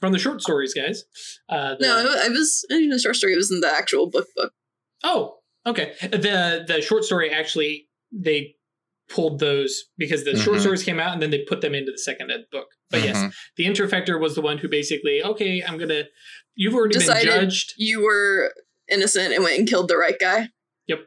[0.00, 1.04] From the short stories, guys.
[1.48, 3.32] Uh, the- No, I I was I didn't short story.
[3.32, 4.52] It was in the actual book book.
[5.02, 5.94] Oh, okay.
[6.02, 8.54] The the short story actually they
[9.08, 10.60] pulled those because the short Mhm.
[10.60, 12.68] stories came out and then they put them into the second ed book.
[12.90, 13.34] But yes, Mhm.
[13.56, 16.04] the interfector was the one who basically, okay, I'm gonna.
[16.54, 18.52] You've already Decided- been judged, You were
[18.90, 20.48] innocent and went and killed the right guy.
[20.86, 21.06] Yep.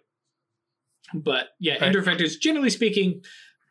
[1.14, 1.94] But yeah, Right.
[1.94, 3.24] interfectors, generally speaking,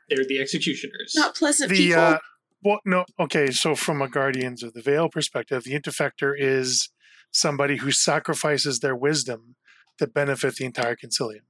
[0.09, 1.13] they're the executioners.
[1.15, 2.01] Not pleasant The people.
[2.01, 2.19] uh,
[2.63, 3.51] well, no, okay.
[3.51, 6.91] So from a Guardians of the Veil perspective, the interfector is
[7.33, 9.57] somebody who sacrifices their wisdom
[9.99, 11.43] to benefit the entire concilium.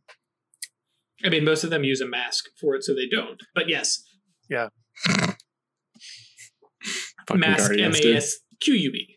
[1.24, 3.40] I mean, most of them use a mask for it, so they don't.
[3.54, 4.02] But yes,
[4.48, 4.68] Yeah.
[7.34, 8.16] mask M Guardians, A dude.
[8.16, 9.16] S Q U E.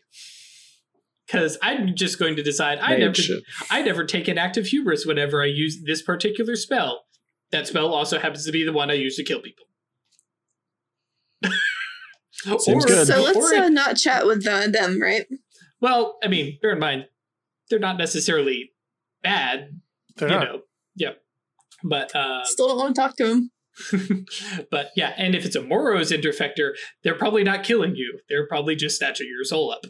[1.26, 3.40] Because I'm just going to decide I Mage never.
[3.70, 7.04] I never take an active hubris whenever I use this particular spell.
[7.50, 9.64] That spell also happens to be the one I use to kill people.
[12.58, 13.06] Seems good.
[13.06, 15.24] so let's or uh, not chat with uh, them, right?
[15.80, 17.06] well, I mean, bear in mind,
[17.70, 18.72] they're not necessarily
[19.22, 19.80] bad,
[20.16, 20.44] They're you not.
[20.44, 20.60] know.
[20.96, 21.18] Yep.
[21.84, 23.50] But uh, Still don't want to talk to him.
[24.70, 26.72] but yeah, and if it's a Moros interfector,
[27.02, 28.20] they're probably not killing you.
[28.28, 29.84] They're probably just snatching your soul up.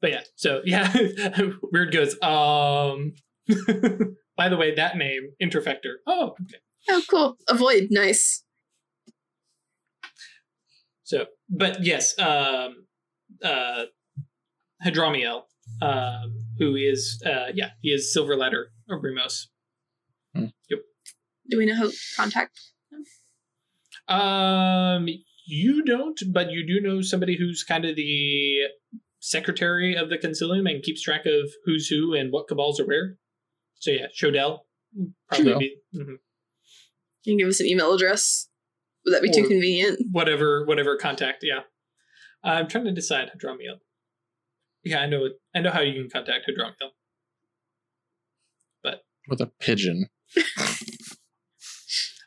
[0.00, 0.92] But yeah, so yeah,
[1.72, 2.20] weird goes.
[2.22, 3.14] Um,
[4.36, 5.94] by the way, that name interfector.
[6.06, 6.58] Oh, okay.
[6.88, 7.36] Oh, cool.
[7.48, 7.88] Avoid.
[7.90, 8.42] Nice.
[11.04, 12.86] So, but yes, um,
[13.42, 13.84] uh,
[14.84, 15.42] Hadramiel,
[15.82, 19.46] um, who is, uh, yeah, he is Silver Ladder or Brimos.
[21.48, 22.58] Do we know how to contact?
[24.08, 25.06] Um,
[25.46, 28.62] you don't, but you do know somebody who's kind of the
[29.20, 33.16] secretary of the Consilium and keeps track of who's who and what cabals are where.
[33.78, 34.60] So yeah, Shodell
[35.28, 35.58] probably Shodell.
[35.58, 36.16] be mhm.
[37.24, 38.48] Can you give us an email address?
[39.04, 40.00] Would that be too convenient?
[40.10, 41.44] whatever whatever contact.
[41.44, 41.60] Yeah,
[42.42, 43.78] I'm trying to decide Hadramiel.
[44.86, 45.28] Yeah, I know.
[45.54, 46.90] I know how you can contact Hadramiel.
[48.82, 50.08] But with a pigeon.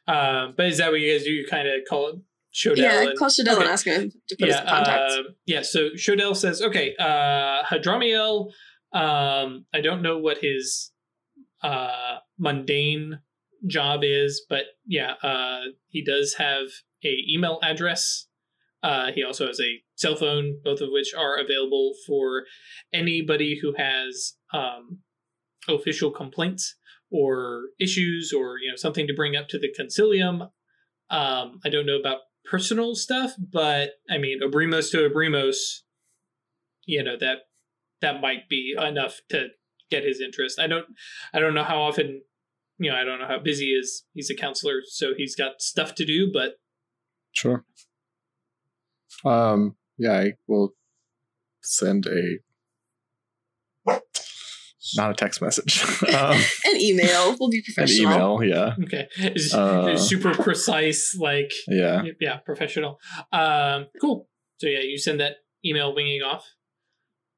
[0.10, 1.30] Um, but is that what you guys do?
[1.30, 2.16] You kind of call it
[2.51, 2.78] Shodell?
[2.78, 3.62] yeah, and- call Shadell okay.
[3.62, 5.12] and ask him to put us in yeah, contact.
[5.12, 5.62] uh, yeah.
[5.62, 8.47] So Shodell says, okay, uh, Hadramiel.
[8.91, 10.91] Um, I don't know what his
[11.62, 13.20] uh, mundane
[13.68, 16.70] job is, but yeah, uh, he does have
[17.05, 18.26] a email address
[18.82, 22.45] Uh, he also has a cell phone, both of which are available for
[22.93, 24.99] anybody who has um,
[25.67, 26.75] official complaints
[27.11, 30.49] or issues or you know something to bring up to the concilium.
[31.09, 35.82] Um, I don't know about personal stuff, but I mean, Obrimos to Obrimos,
[36.86, 37.39] you know that
[38.01, 39.47] that might be enough to
[39.89, 40.59] get his interest.
[40.59, 40.86] I don't,
[41.34, 42.21] I don't know how often,
[42.77, 44.05] you know, I don't know how busy he is.
[44.13, 46.30] He's a counselor, so he's got stuff to do.
[46.32, 46.53] But
[47.32, 47.65] Sure.
[49.26, 49.76] Um.
[49.97, 50.74] Yeah, I will
[51.62, 52.39] send a
[54.95, 55.84] not a text message.
[56.16, 58.41] um, An email will be an email.
[58.43, 58.76] Yeah.
[58.84, 59.88] okay, it's, Uh.
[59.89, 62.03] it's super precise, like Yeah.
[62.20, 62.99] yeah, professional.
[63.32, 64.30] Um, cool.
[64.57, 66.45] So yeah, you send that email winging off.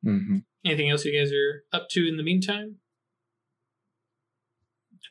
[0.03, 2.75] hmm Anything else you guys are up to in the meantime?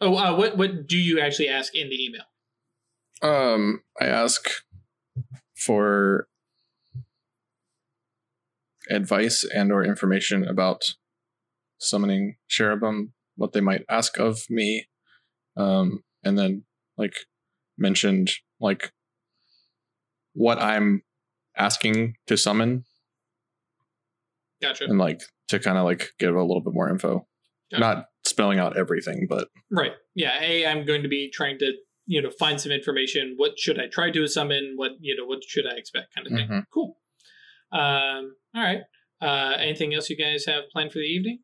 [0.01, 2.23] Oh, uh, what what do you actually ask in the email?
[3.23, 4.49] Um, I ask
[5.57, 6.29] for
[8.91, 10.82] advice and or information about
[11.78, 14.86] summoning cherubim, what they might ask of me,
[15.57, 16.64] um, and then
[16.99, 17.14] like
[17.78, 18.30] mentioned
[18.61, 18.93] like
[20.34, 21.03] what I'm
[21.57, 22.84] asking to summon,
[24.62, 24.84] Gotcha.
[24.84, 27.26] and like to kind of like give a little bit more info,
[27.72, 29.93] not spelling out everything, but Right.
[30.14, 30.38] Yeah.
[30.43, 31.72] A, I'm going to be trying to,
[32.07, 33.34] you know, find some information.
[33.36, 34.74] What should I try to summon?
[34.76, 36.49] What, you know, what should I expect kind of thing.
[36.49, 36.64] Mhm.
[36.72, 36.97] Cool.
[37.73, 38.81] Um, all right.
[39.23, 41.41] Uh, anything else you guys have planned for the evening?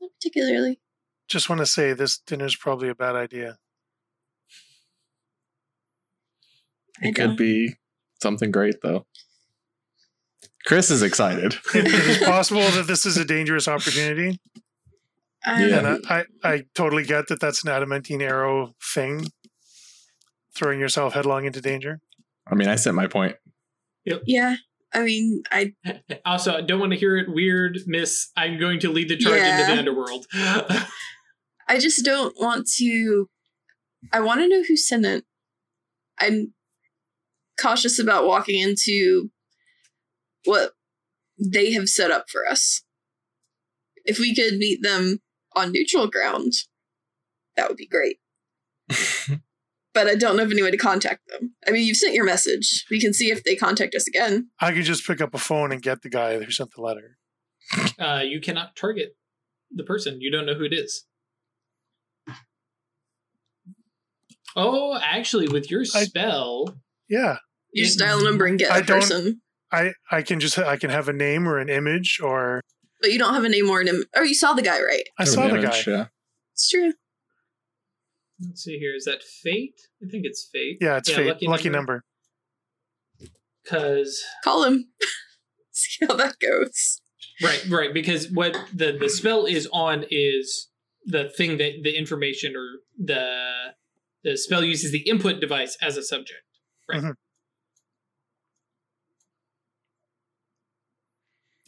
[0.00, 0.80] Not particularly.
[1.28, 3.58] Just want to say this dinner's probably a bad idea.
[7.02, 7.74] I it could don't- be
[8.22, 9.06] something great though.
[10.64, 11.54] Chris is excited.
[11.74, 14.38] It, it is possible that this is a dangerous opportunity,
[15.44, 15.78] Um, Yeah.
[15.78, 19.26] and I, I, I totally get that that's an adamantine arrow thing,
[20.54, 22.00] throwing yourself headlong into danger.
[22.46, 23.36] I mean, I sent my point.
[24.04, 24.56] yeah.
[24.94, 25.72] I mean, I
[26.26, 28.30] Also, don't want to hear it weird, Miss.
[28.36, 30.26] I'm going to lead the charge into the underworld.
[30.34, 33.28] I just don't want to.
[34.12, 35.24] I want to know who sent it.
[36.20, 36.52] I'm
[37.58, 39.30] cautious about walking into
[40.44, 40.72] what
[41.38, 42.82] they have set up for us.
[44.04, 45.20] If we could meet them
[45.54, 46.52] on neutral ground,
[47.56, 48.18] that would be great.
[49.94, 51.54] but I don't know of any way to contact them.
[51.66, 52.84] I mean, you've sent your message.
[52.90, 54.48] We can see if they contact us again.
[54.60, 57.18] I could just pick up a phone and get the guy who sent the letter.
[57.98, 59.16] uh, you cannot target
[59.70, 60.20] the person.
[60.20, 61.04] You don't know who it is.
[64.54, 66.76] Oh, actually, with your I- spell,
[67.08, 67.38] Yeah,
[67.72, 69.40] You just dial a number and get I a person.
[69.70, 72.60] I, I can just I can have a name or an image or
[73.00, 75.04] But you don't have a name or an Im- Oh, you saw the guy, right?
[75.18, 75.82] I saw the guy.
[75.86, 76.06] Yeah.
[76.52, 76.92] It's true.
[78.46, 78.94] Let's see here.
[78.94, 79.80] Is that fate?
[80.02, 80.78] I think it's fate.
[80.80, 81.42] Yeah, it's fate.
[81.42, 82.04] Lucky, number.
[83.62, 84.88] Because Call him.
[85.72, 87.00] see how that goes.
[87.42, 87.94] right, right.
[87.94, 90.68] Because what the the spell is on is
[91.04, 93.74] the thing that the information or the
[94.24, 96.42] the spell uses the input device as a subject.
[96.88, 97.00] Right.
[97.00, 97.10] Mm-hmm.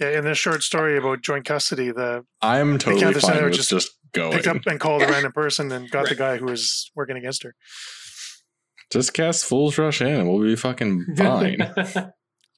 [0.00, 3.92] Yeah, in the short story about joint custody, the I'm totally fine with just just,
[4.14, 4.32] going.
[4.32, 7.42] picked up and called a random person and got the guy who was working against
[7.42, 7.54] her.
[8.92, 11.58] Just cast Fool's Rush in and we'll be fucking fine.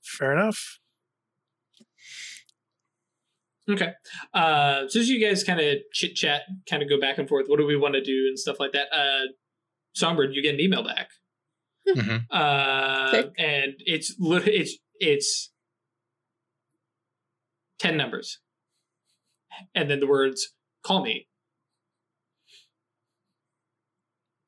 [0.04, 0.78] Fair enough.
[3.68, 3.90] Okay.
[4.32, 7.46] Uh, so as you guys kind of chit chat, kind of go back and forth,
[7.48, 8.86] what do we want to do and stuff like that?
[8.92, 9.26] Uh,
[9.94, 11.08] Songbird, you get an email back,
[11.88, 12.26] Mhm.
[12.30, 15.52] uh, and it's it's it's
[17.78, 18.38] ten numbers,
[19.74, 20.52] and then the words
[20.84, 21.28] "call me."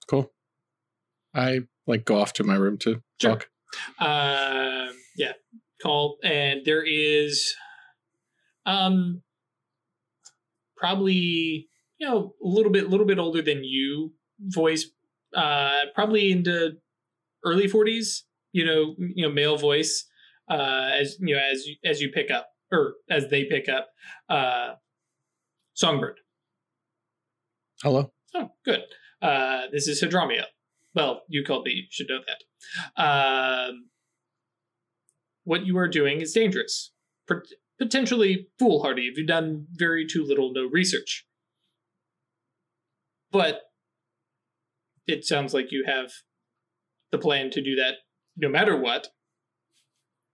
[0.07, 0.31] Cool.
[1.39, 3.31] I like go off to my room to Sure.
[3.37, 3.49] talk.
[3.99, 5.33] Uh, yeah,
[5.83, 7.55] call, and there is,
[8.67, 9.23] um,
[10.77, 11.69] probably
[11.99, 14.91] you know a little bit, little bit older than you, voice,
[15.35, 16.73] uh, probably into
[17.45, 18.25] early forties.
[18.53, 20.07] You know, you know, male voice,
[20.51, 23.89] uh, as you know, as you, as you pick up or as they pick up,
[24.29, 24.75] uh,
[25.75, 26.17] songbird.
[27.83, 28.13] Hello.
[28.35, 28.81] Oh, good.
[29.21, 30.47] Uh, this is Hadramiel.
[30.99, 31.73] Well, you called me.
[31.75, 33.01] You should know that.
[33.01, 33.89] Um,
[35.45, 36.91] what you are doing is dangerous.
[37.29, 37.47] Pot-
[37.79, 41.25] potentially foolhardy if you've done very too little, no research.
[43.31, 43.61] But
[45.07, 46.11] it sounds like you have
[47.13, 47.99] the plan to do that
[48.37, 49.07] no matter what,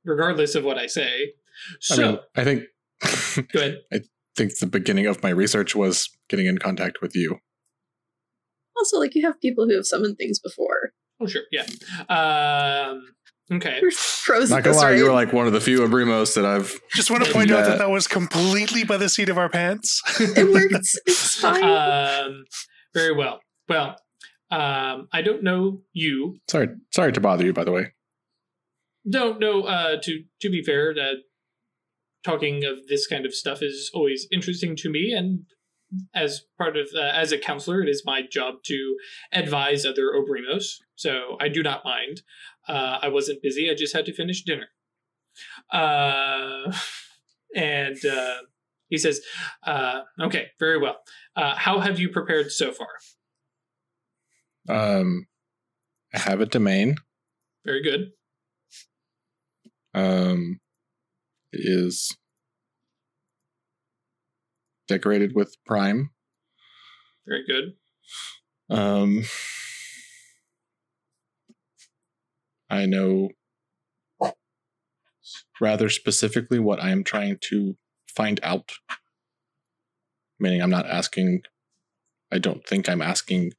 [0.03, 1.35] regardless of what I say.
[1.81, 3.81] So, I mean, I think go ahead.
[3.93, 4.01] I
[4.35, 7.41] think the beginning of my research was getting in contact with you.
[8.77, 10.91] Also, like you have people who have summoned things before.
[11.21, 11.43] Oh, sure.
[11.53, 11.63] Yeah.
[12.09, 13.03] Um,
[13.53, 13.81] okay.
[14.25, 14.99] Pros Not of gonna lie, right?
[14.99, 16.79] you were like one of the few Obrimos that I've.
[16.93, 20.03] Just want to point out that that was completely by the seat of our pants.
[20.21, 20.75] it worked.
[21.07, 21.63] It's fine.
[21.63, 22.45] Um,
[22.93, 23.41] very well.
[23.69, 23.97] Well,
[24.51, 26.39] um, I don't know you.
[26.51, 27.53] Sorry, sorry to bother you.
[27.53, 27.93] By the way,
[29.09, 29.63] Don't know.
[29.63, 31.15] Uh, to to be fair, that
[32.25, 35.45] talking of this kind of stuff is always interesting to me, and
[36.15, 38.97] as part of uh, as a counselor, it is my job to
[39.33, 40.81] advise other Obrimos.
[40.97, 42.23] So I do not mind.
[42.69, 43.71] Uh, I wasn't busy.
[43.71, 44.69] I just had to finish dinner.
[45.73, 46.73] Uh,
[47.57, 48.37] and uh,
[48.89, 49.21] he says,
[49.67, 50.97] uh, "Okay, very well.
[51.37, 52.89] Uh, how have you prepared so far?
[54.69, 55.27] um,
[56.15, 56.97] I have a domain.
[57.65, 58.13] Very good.
[59.95, 60.61] Um,
[61.53, 62.17] is
[64.89, 66.11] decorated with prime.
[67.27, 67.75] Very good.
[68.77, 69.25] Um,
[72.71, 73.31] I know
[75.61, 77.77] rather specifically what I am trying to
[78.09, 78.73] find out.
[80.39, 81.43] Meaning, I'm not asking,
[82.33, 83.53] I don't think I'm asking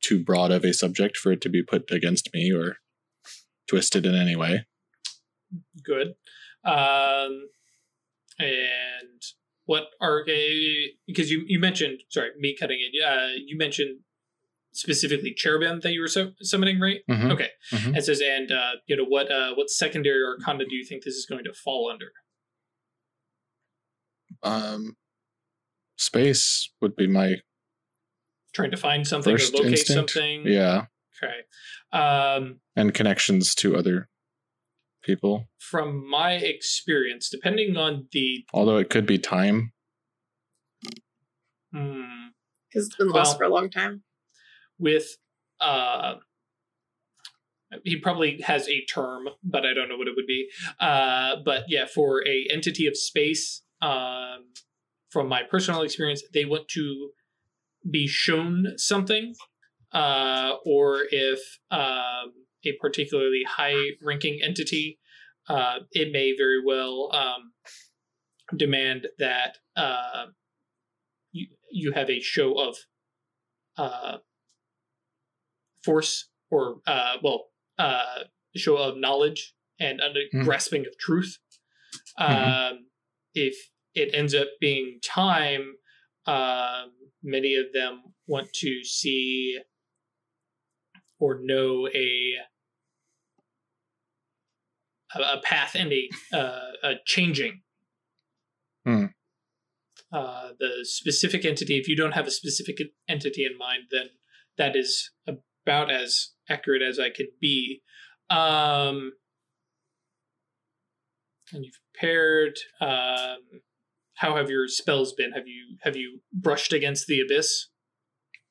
[0.00, 2.76] too broad of a subject for it to be put against me or
[3.68, 4.66] twisted in any way.
[5.84, 6.14] good.
[6.64, 7.48] Um,
[8.38, 9.22] and
[9.72, 10.34] what are uh,
[11.10, 12.92] because you you mentioned sorry me cutting it.
[13.10, 13.92] Uh, you mentioned
[14.84, 17.00] specifically cherubim that you were su- summoning, right?
[17.10, 17.30] Mhm.
[17.34, 17.50] Okay.
[17.70, 17.96] Mhm.
[17.96, 21.14] It says, and uh, you know what uh, what secondary arcana do you think this
[21.14, 22.10] is going to fall under?
[24.42, 24.96] Um,
[25.96, 27.36] space would be my
[28.52, 30.10] Trying to find something or locate instinct?
[30.10, 30.46] something.
[30.46, 30.86] yeah,
[31.22, 31.38] Okay.
[31.92, 34.08] Um, and connections to other
[35.02, 35.48] people.
[35.58, 39.72] from my experience, depending on the Although it could be time.
[41.72, 42.28] hmm,
[42.70, 44.02] Because it's been lost well- for a long time.
[44.78, 45.16] with
[45.60, 46.14] uh
[47.84, 50.48] he probably has a term but i don't know what it would be
[50.80, 54.44] uh but yeah for a entity of space um
[55.10, 57.10] from my personal experience they want to
[57.90, 59.34] be shown something
[59.92, 62.32] uh or if um
[62.64, 64.98] a particularly high ranking entity
[65.48, 67.52] uh it may very well um
[68.56, 70.26] demand that uh
[71.32, 72.76] you you have a show of
[73.76, 74.18] uh
[75.84, 77.46] force or uh well
[77.78, 78.20] uh
[78.54, 80.42] show of knowledge and under Hmm.
[80.44, 81.38] grasping of truth
[82.18, 82.86] um
[83.34, 83.56] if
[83.94, 85.72] it ends up being time
[86.26, 86.92] um
[87.22, 89.58] many of them want to see
[91.18, 92.34] or know a
[95.14, 97.62] a, path and a uh, a changing
[98.84, 99.06] Hmm.
[100.12, 104.06] uh, the specific entity if you don't have a specific entity in mind then
[104.58, 107.82] that is about as accurate as I could be.
[108.30, 109.12] Um,
[111.52, 112.58] and you've prepared.
[112.80, 113.38] Um,
[114.14, 115.32] how have your spells been?
[115.32, 117.68] Have you have you brushed against the abyss?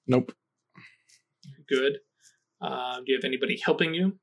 [0.07, 0.33] Nope.
[1.67, 1.99] Good.
[2.61, 4.19] Um, do you have anybody helping you?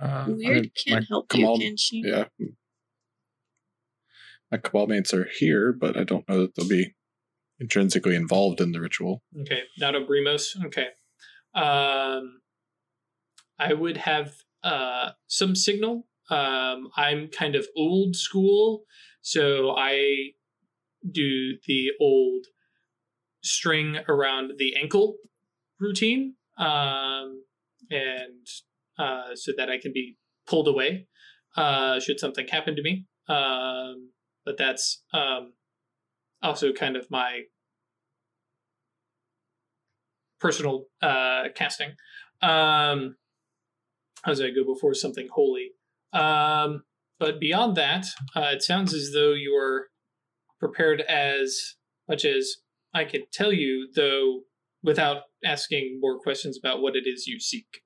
[0.00, 2.02] Uh, Weird I- can't help Kamal- you, can she?
[2.04, 2.24] Yeah.
[4.50, 6.94] My cabal mates are here, but I don't know that they'll be
[7.60, 9.22] intrinsically involved in the ritual.
[9.42, 10.56] Okay, not Obrimos.
[10.64, 10.88] Okay.
[11.54, 12.40] Um,
[13.58, 14.32] I would have
[14.64, 16.06] uh, some signal.
[16.30, 18.84] Um, I'm kind of old school,
[19.20, 20.30] so I
[21.08, 22.46] do the old
[23.42, 25.16] string around the ankle
[25.78, 27.44] routine, um,
[27.90, 28.46] and
[29.00, 31.06] uh, so that I can be pulled away
[31.56, 33.06] uh, should something happen to me.
[33.28, 34.10] Um,
[34.44, 35.54] but that's um,
[36.42, 37.42] also kind of my
[40.40, 41.92] personal uh, casting.
[42.42, 43.16] Um,
[44.26, 45.70] as I go before something holy.
[46.12, 46.82] Um,
[47.18, 49.88] but beyond that, uh, it sounds as though you are
[50.58, 51.76] prepared as
[52.08, 52.56] much as
[52.92, 54.40] I could tell you, though,
[54.82, 57.82] without asking more questions about what it is you seek.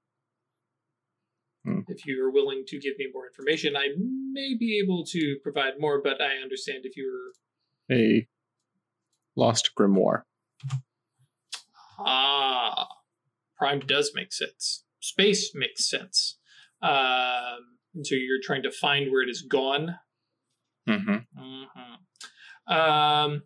[1.65, 1.81] Hmm.
[1.89, 3.89] If you are willing to give me more information, I
[4.33, 7.33] may be able to provide more, but I understand if you're
[7.91, 8.27] A
[9.37, 10.23] lost grimoire.
[11.99, 12.87] Ah,
[13.57, 14.85] Prime does make sense.
[15.01, 16.39] Space makes sense.
[16.83, 19.97] Um, and so you're trying to find where it is gone.
[20.89, 21.17] Mm-hmm.
[21.37, 23.43] hmm Um,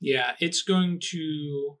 [0.00, 1.78] yeah, it's going to.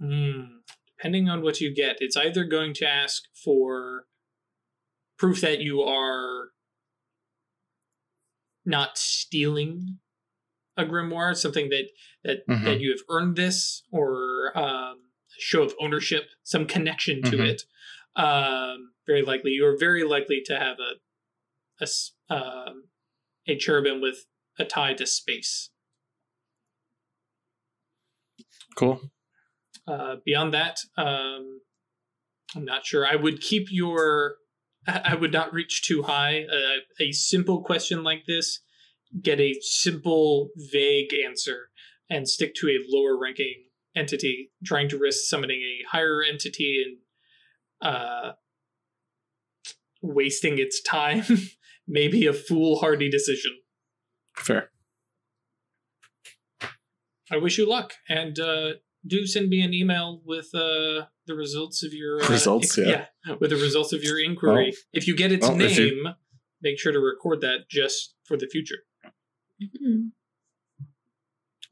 [0.00, 4.06] Hmm, depending on what you get, it's either going to ask for
[5.18, 6.50] proof that you are
[8.64, 9.98] not stealing
[10.76, 11.90] a grimoire, something that
[12.22, 12.64] that Mhm.
[12.64, 17.48] that you have earned this, or um, show of ownership, some connection to Mhm.
[17.50, 17.62] it.
[18.14, 21.00] Um, very likely, you are very likely to have a
[22.30, 22.90] um,
[23.46, 24.26] a cherubim with
[24.58, 25.70] a tie to space.
[28.76, 29.10] Cool.
[29.88, 31.60] Uh, beyond that, um,
[32.54, 33.06] I'm not sure.
[33.06, 34.36] I would keep your.
[34.86, 36.44] I would not reach too high.
[36.44, 38.60] Uh, a simple question like this,
[39.20, 41.68] get a simple, vague answer,
[42.08, 43.64] and stick to a lower ranking
[43.96, 44.50] entity.
[44.64, 48.32] Trying to risk summoning a higher entity and uh,
[50.02, 51.24] wasting its time
[51.88, 53.58] may be a foolhardy decision.
[54.34, 54.70] Fair.
[57.30, 58.72] I wish you luck, and uh,
[59.08, 63.06] do send me an email with uh, the results of your uh, Results, yeah.
[63.40, 64.72] with the results of your inquiry.
[64.92, 66.08] if you get its well, name, you-
[66.62, 68.78] make sure to record that just for the future.
[69.62, 70.10] Mhm.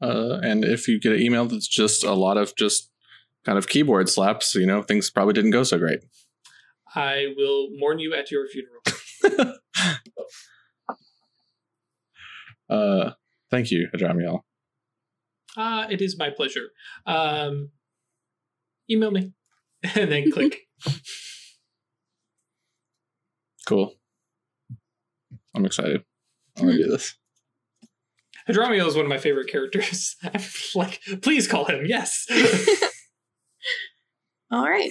[0.01, 2.91] Uh, and if you get an email that's just a lot of just
[3.45, 6.01] kind of keyboard slaps, you know, things probably didn't go so great.
[6.95, 8.81] I will mourn you at your funeral.
[12.69, 13.11] uh,
[13.49, 14.41] thank you, Hadramiel.
[15.57, 16.69] Ah, it is my pleasure.
[17.05, 17.71] Um,
[18.89, 19.33] email me,
[19.95, 20.61] and then click.
[23.67, 23.95] Cool.
[25.53, 26.01] I'm excited.
[26.57, 27.15] I'm gonna do this.
[28.47, 30.15] Hadramiel is one of my favorite characters.
[30.23, 30.41] I'm
[30.73, 31.85] like, please call him.
[31.85, 32.25] Yes.
[34.51, 34.89] All right.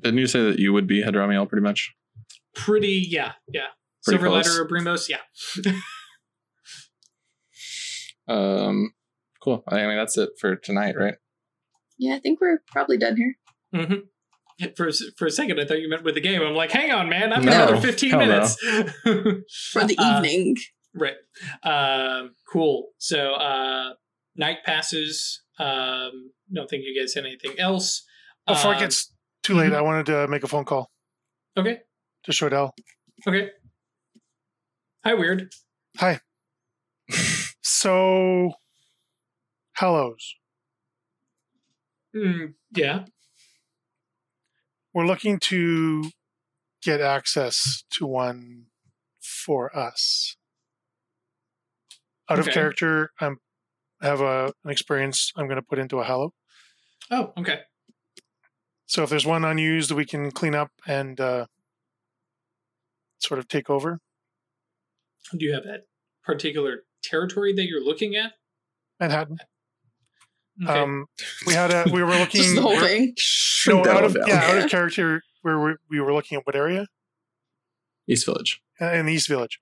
[0.00, 1.92] Didn't you say that you would be Hadramiel pretty much?
[2.54, 3.04] Pretty.
[3.06, 3.32] Yeah.
[3.52, 3.66] Yeah.
[4.02, 4.48] Pretty Silver close.
[4.58, 5.10] Ladder Obrimos.
[5.10, 5.72] Yeah.
[8.26, 8.94] Um,
[9.44, 9.62] cool.
[9.68, 11.14] I mean, that's it for tonight, right?
[11.98, 13.34] Yeah, I think we're probably done here.
[13.72, 13.94] hmm
[14.76, 16.42] For a s- for a second, I thought you meant with the game.
[16.42, 18.26] I'm like, hang on, man, I've got No, another 15 hell no.
[18.26, 18.54] minutes.
[19.72, 20.56] For the Uh, evening.
[20.94, 21.16] right.
[21.62, 22.88] Um, cool.
[22.98, 23.94] So uh,
[24.36, 25.42] night passes.
[25.58, 28.04] Um, don't think you guys had anything else.
[28.46, 30.90] Before Um, it gets too late, I wanted to make a phone call
[31.56, 31.80] okay.
[32.24, 32.70] to Shordell.
[33.26, 33.50] Okay.
[35.04, 35.52] Hi, weird.
[35.98, 36.20] Hi.
[37.66, 38.52] So,
[39.74, 40.34] Hallows.
[42.14, 43.04] Mm, yeah.
[44.92, 46.10] We're looking to
[46.82, 48.66] get access to one
[49.20, 50.36] for us.
[52.30, 53.38] Out of character, I'm
[54.00, 56.32] have a an experience I'm going to put into a Hallow.
[57.10, 57.60] Oh, okay.
[58.86, 61.46] So if there's one unused, we can clean up and uh,
[63.18, 64.00] sort of take over.
[65.32, 65.86] Do you have that
[66.22, 68.32] particular territory that you're looking at?
[69.00, 69.38] Manhattan.
[70.62, 70.78] Okay.
[70.80, 71.06] Um,
[71.46, 73.14] we had a we were looking Just the whole we're- thing.
[73.66, 76.86] no, out of yeah out of character where we, we were looking at what area
[78.08, 78.60] East Village.
[78.80, 79.60] Uh, in the East Village.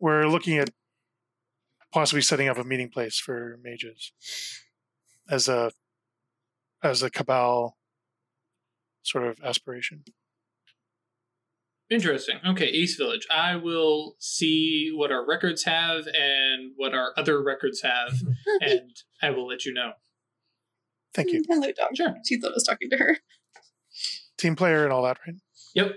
[0.00, 0.70] We're looking at
[1.92, 4.12] possibly setting up a meeting place for mages
[5.30, 5.70] as a
[6.82, 7.76] as a cabal
[9.02, 10.04] sort of aspiration.
[11.90, 12.38] Interesting.
[12.46, 13.26] Okay, East Village.
[13.30, 18.14] I will see what our records have and what our other records have,
[18.60, 19.92] and I will let you know.
[21.14, 21.42] Thank you.
[21.46, 21.90] Hello, dog.
[21.94, 22.14] Sure.
[22.26, 23.18] She thought I was talking to her.
[24.38, 25.36] Team player and all that, right?
[25.74, 25.92] Yep.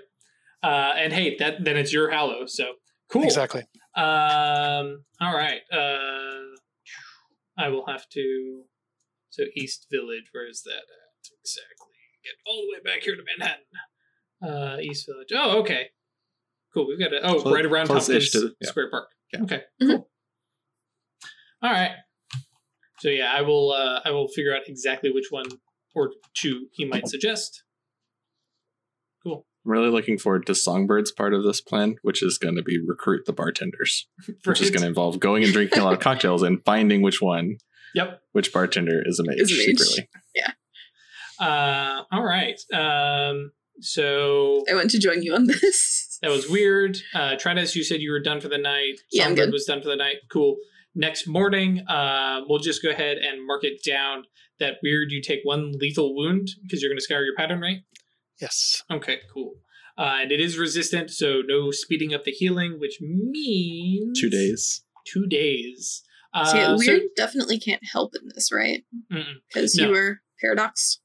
[0.61, 2.45] Uh, and hey, that then it's your Hallow.
[2.47, 2.65] So
[3.09, 3.23] cool.
[3.23, 3.61] Exactly.
[3.95, 5.05] Um.
[5.21, 5.61] All right.
[5.71, 6.55] Uh,
[7.57, 8.63] I will have to.
[9.29, 10.25] So East Village.
[10.31, 11.93] Where is that at exactly?
[12.23, 13.63] Get all the way back here to Manhattan.
[14.45, 15.29] Uh, East Village.
[15.33, 15.87] Oh, okay.
[16.73, 16.87] Cool.
[16.87, 17.21] We've got it.
[17.23, 18.69] Oh, Close- right around close-ish Tompkins to the- yeah.
[18.69, 19.09] Square Park.
[19.33, 19.41] Yeah.
[19.43, 19.61] Okay.
[19.81, 19.87] Mhm.
[19.89, 20.09] Cool.
[21.61, 21.91] All right.
[22.99, 23.71] So yeah, I will.
[23.71, 25.45] Uh, I will figure out exactly which one
[25.95, 27.63] or two he might suggest.
[29.23, 29.45] Cool.
[29.65, 32.79] I'm really looking forward to Songbird's part of this plan, which is going to be
[32.79, 34.07] recruit the bartenders,
[34.45, 37.21] which is going to involve going and drinking a lot of cocktails and finding which
[37.21, 37.57] one,
[37.95, 38.21] Yep.
[38.33, 39.39] which bartender is a mage.
[39.39, 39.79] Is a mage.
[39.79, 40.09] secretly.
[41.39, 42.59] Uh, all right.
[42.73, 46.17] Um, so I went to join you on this.
[46.21, 46.97] that was weird.
[47.13, 48.99] Uh, Trennis, you said you were done for the night.
[49.11, 49.51] Yeah, I'm good.
[49.51, 50.17] was done for the night.
[50.31, 50.55] Cool.
[50.95, 54.23] Next morning, uh, we'll just go ahead and mark it down.
[54.59, 57.79] That weird, you take one lethal wound because you're going to scour your pattern, right?
[58.39, 58.81] Yes.
[58.89, 59.55] Okay, cool.
[59.97, 64.83] Uh, and it is resistant, so no speeding up the healing, which means Two days.
[65.05, 66.03] Two days.
[66.33, 68.83] Uh, See, so- weird definitely can't help in this, right?
[69.49, 69.85] Because No.
[69.87, 70.99] you were paradox.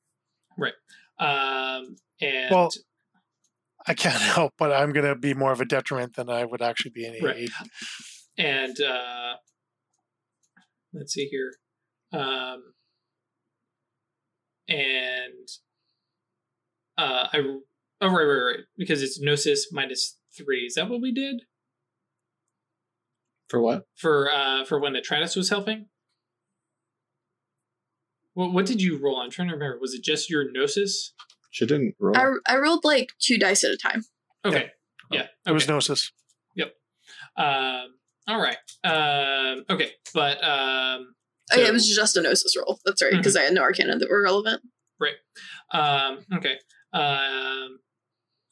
[0.58, 0.72] Right.
[1.18, 2.70] Um, and Well,
[3.86, 6.62] I can't help, but I'm going to be more of a detriment than I would
[6.62, 7.36] actually be any Right.
[7.36, 7.50] aid.
[8.38, 9.34] and uh
[10.94, 11.52] let's see here
[12.12, 12.62] um
[14.68, 15.48] and
[16.98, 17.38] uh i
[18.00, 21.42] oh right right right because it's gnosis minus three is that what we did
[23.48, 23.84] For what?
[23.96, 25.86] for uh for when Atratus was helping?
[28.34, 29.20] What what did you roll?
[29.20, 29.78] I'm trying to remember.
[29.80, 31.12] Was it just your gnosis?
[31.51, 32.16] She didn't roll.
[32.16, 34.05] I, I rolled like two dice at a time.
[34.44, 34.70] Okay.
[35.11, 35.26] Yeah.
[35.46, 35.72] It was okay.
[35.72, 36.12] Gnosis.
[37.36, 37.94] Um.
[38.28, 38.57] All right.
[38.84, 39.64] Um.
[39.70, 39.92] Okay.
[40.14, 41.14] But um.
[41.53, 42.80] oh yeah, it was just a gnosis roll.
[42.84, 44.62] That's right, because I had no arcana that were relevant.
[44.98, 45.14] Right.
[45.72, 46.20] Um.
[46.34, 46.57] Okay.
[46.92, 47.78] Um.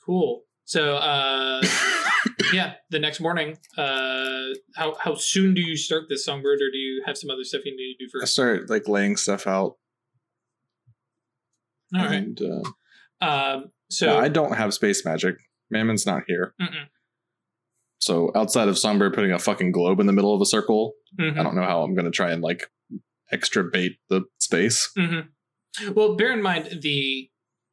[0.04, 0.42] Cool.
[0.64, 0.96] So.
[0.96, 1.62] Uh.
[2.52, 2.74] yeah.
[2.90, 3.58] The next morning.
[3.76, 4.54] Uh.
[4.74, 7.62] How how soon do you start this songbird, or do you have some other stuff
[7.64, 8.22] you need to do first?
[8.22, 8.32] I first?
[8.32, 9.76] start like laying stuff out.
[11.94, 12.14] All right.
[12.14, 12.70] And, uh,
[13.20, 13.70] Um.
[13.90, 14.06] So.
[14.06, 15.36] no, I don't have space magic.
[15.70, 16.54] Mammon's not here.
[16.60, 16.86] mm-mm.
[18.00, 21.38] So outside of Songbird putting a fucking globe in the middle of a circle, Mhm.
[21.38, 22.70] I don't know how I'm going to try and like
[23.32, 24.88] extra bait the space.
[24.96, 25.20] hmm
[25.94, 27.30] Well, bear in mind the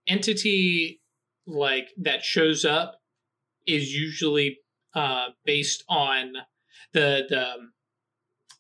[0.08, 1.02] entity
[1.46, 2.96] like that shows up
[3.68, 4.58] is usually
[4.96, 6.34] uh, based on
[6.94, 7.74] the the um,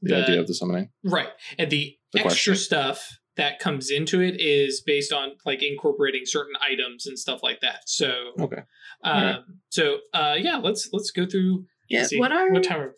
[0.01, 0.89] The, The- idea of the summoning.
[1.03, 2.55] right, and the, The extra question.
[2.55, 7.59] stuff that comes into it is based on like incorporating certain items and stuff like
[7.61, 7.81] that.
[7.87, 8.61] So, Okay.
[9.03, 9.39] um, Alright.
[9.69, 11.65] so uh, yeah, let's let's go through.
[11.89, 12.05] Yeah.
[12.05, 12.79] see, What are what time?
[12.79, 12.95] Are?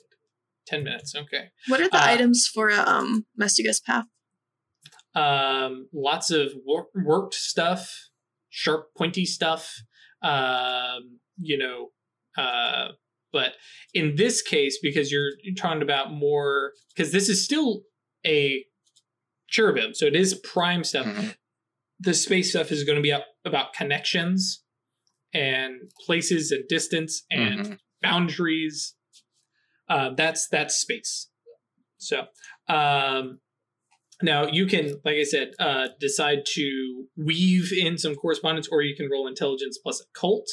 [0.65, 1.15] Ten minutes.
[1.15, 1.49] Okay.
[1.67, 4.05] what are the uh, items for a um Mastigos path?
[5.15, 8.09] um, lots of wor- worked stuff,
[8.49, 9.73] sharp, pointy stuff.
[10.21, 11.89] Um, you know,
[12.41, 12.89] uh,
[13.31, 13.53] but
[13.93, 17.83] in this case, because you're, you're talking about more, because this is still
[18.25, 18.63] a
[19.47, 21.05] cherubim, so it is prime stuff.
[21.05, 21.35] Mhm.
[21.99, 24.63] The space stuff is going to be up about connections
[25.33, 27.79] and places and distance and Mhm.
[28.01, 28.95] boundaries.
[29.89, 31.29] Uh, that's that's space.
[31.97, 32.27] So
[32.67, 33.39] um,
[34.21, 38.95] now you can, like I said, uh, decide to weave in some correspondence, or you
[38.95, 40.47] can roll intelligence plus occult.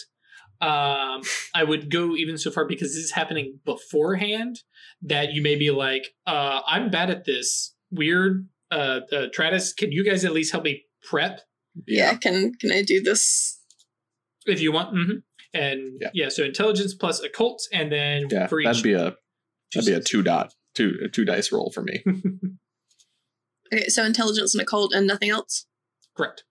[0.61, 1.23] Um,
[1.55, 4.61] I would go even so far because this is happening beforehand
[5.03, 7.75] that you may be like, uh, I'm bad at this.
[7.91, 8.49] Weird.
[8.71, 11.41] Uh, uh, Tratus, can you guys at least help me prep
[11.87, 12.15] Yeah.
[12.17, 13.61] Can can I do this?
[14.47, 14.91] if you want?
[14.91, 15.13] hmm
[15.53, 16.11] And yeah.
[16.15, 16.29] Yeah.
[16.29, 19.15] so intelligence plus occult, and then Yeah, for each that'd be a
[19.75, 22.03] that'd be a two dot two two dice roll for me.
[23.73, 25.67] Okay, so intelligence and occult and nothing else.
[26.15, 26.45] correct.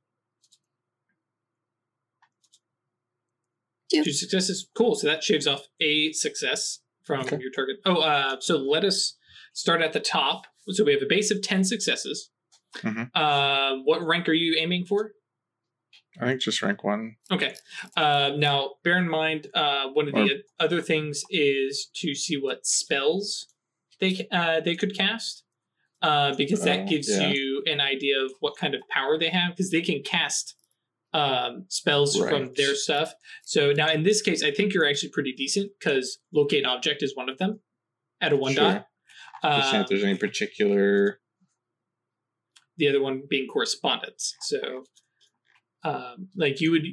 [3.92, 4.04] Yeah.
[4.04, 4.68] Two successes.
[4.76, 4.96] Cool.
[4.96, 7.38] So that shaves off a success from Okay.
[7.40, 7.78] your target.
[7.86, 9.16] Oh, uh, so let us
[9.54, 10.48] start at the top.
[10.70, 12.30] So we have a base of 10 successes.
[12.78, 13.16] Mhm.
[13.16, 15.14] Um, what rank are you aiming for?
[16.20, 17.16] I think just rank one.
[17.32, 17.56] Okay.
[17.98, 22.66] Uh, now, bear in mind, uh, one of the other things is to see what
[22.66, 23.48] spells
[24.00, 25.44] they uh, they could cast,
[26.02, 27.32] uh, because that Oh, gives yeah.
[27.32, 29.52] you an idea of what kind of power they have.
[29.56, 30.56] Because they can cast
[31.14, 33.14] um, spells from their stuff.
[33.44, 37.16] So now, in this case, I think you're actually pretty decent because locate object is
[37.16, 37.60] one of them
[38.20, 38.64] at a one Sure.
[38.64, 38.88] dot.
[39.44, 41.20] Uh, if there's any particular.
[42.78, 44.36] the other one being correspondence.
[44.42, 44.84] So,
[45.84, 46.86] um, like you would,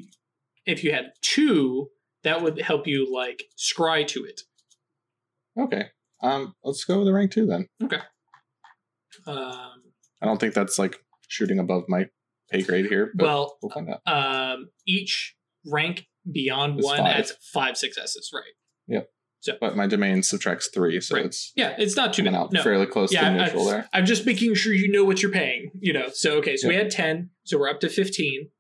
[0.67, 1.91] if you had two,
[2.25, 4.43] that would help you like scry to it.
[5.59, 5.87] Okay.
[6.23, 6.55] Um.
[6.65, 7.67] Let's go with the rank two then.
[7.83, 8.01] Okay.
[9.27, 9.83] Um,
[10.21, 10.99] I don't think that's like
[11.29, 12.09] shooting above my
[12.51, 14.01] pay grade here, but well, we'll find out.
[14.07, 15.35] um, each
[15.67, 17.07] rank beyond Is one five.
[17.07, 19.05] adds five successes, right?
[19.61, 21.27] But my domain subtracts three, so Right.
[21.27, 22.35] it's Yeah, it's not too bad.
[22.35, 22.63] out No.
[22.63, 23.89] fairly close Yeah, to I- neutral there.
[23.93, 26.09] I'm just making sure you know what you're paying, you know.
[26.13, 28.51] So okay, so we had 10, so we're up to 15.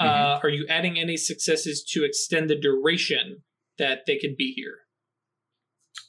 [0.00, 0.06] Mm-hmm.
[0.08, 3.42] Uh, are you adding any successes to extend the duration
[3.76, 4.78] that they can be here?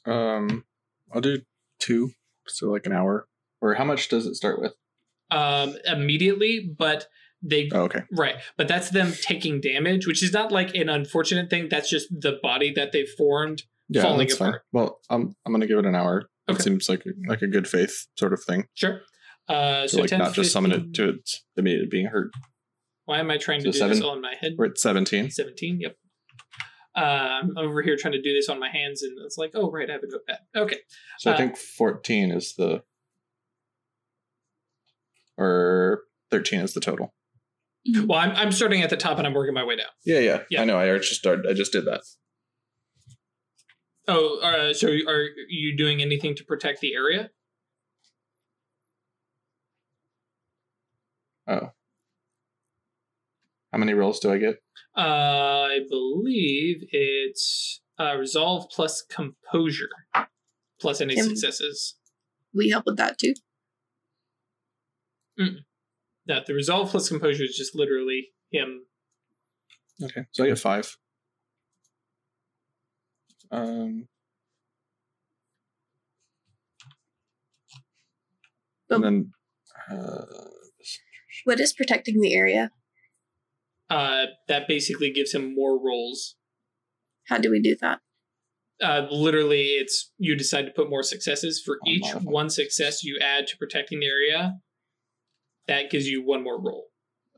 [0.06, 0.64] Um,
[1.12, 1.42] I'll do
[1.78, 2.12] two,
[2.46, 3.28] so like an hour.
[3.60, 4.74] Or how much does it start with?
[5.30, 7.06] Um, immediately, but
[7.42, 8.00] they Oh, okay.
[8.10, 11.68] Right, but that's them taking damage, which is not like an unfortunate thing.
[11.68, 13.64] That's just the body that they've formed.
[13.92, 14.54] Yeah, Falling that's fine.
[14.72, 16.28] Well, I'm I'm gonna give it an hour.
[16.48, 16.58] Okay.
[16.58, 18.66] It seems like like a good faith sort of thing.
[18.74, 19.00] Sure.
[19.48, 22.30] Uh, So, so like 10, not just summon 15 it to its immediate being hurt.
[23.04, 23.96] Why am I trying to do seven?
[23.96, 24.52] this all in my head?
[24.56, 25.30] We're at seventeen.
[25.30, 25.96] 17, yep.
[26.94, 29.70] Uh, I'm over here trying to do this on my hands, and it's like, oh,
[29.70, 30.38] right, I have a notepad.
[30.54, 30.76] Okay.
[31.18, 32.82] So Uh, I think fourteen is the
[35.36, 37.14] or thirteen is the total.
[38.06, 39.86] Well, I'm, I'm starting at the top and I'm working my way down.
[40.04, 40.42] Yeah, yeah.
[40.50, 40.62] Yeah.
[40.62, 40.78] I know.
[40.78, 41.46] I just started.
[41.48, 42.02] I just did that.
[44.08, 47.30] Oh, uh, so are you doing anything to protect the area?
[51.46, 51.70] Oh.
[53.72, 54.56] How many rolls do I get?
[54.96, 59.88] Uh, I believe it's uh, resolve plus composure
[60.80, 61.96] plus any Can- successes.
[62.54, 63.34] We help with that too.
[65.38, 68.82] No, the resolve plus composure is just literally him.
[70.02, 70.96] Okay, so I get five.
[73.52, 74.08] Um,
[78.90, 79.32] And then
[79.90, 80.24] uh,
[81.44, 82.70] What is protecting the area?
[83.88, 86.36] Uh, that basically gives him more rolls.
[87.28, 88.00] How do we do that?
[88.82, 92.30] Uh, literally, it's you decide to put more successes for Oh, each modifier.
[92.32, 94.56] one success you add to protecting the area.
[95.68, 96.88] That gives you one more roll.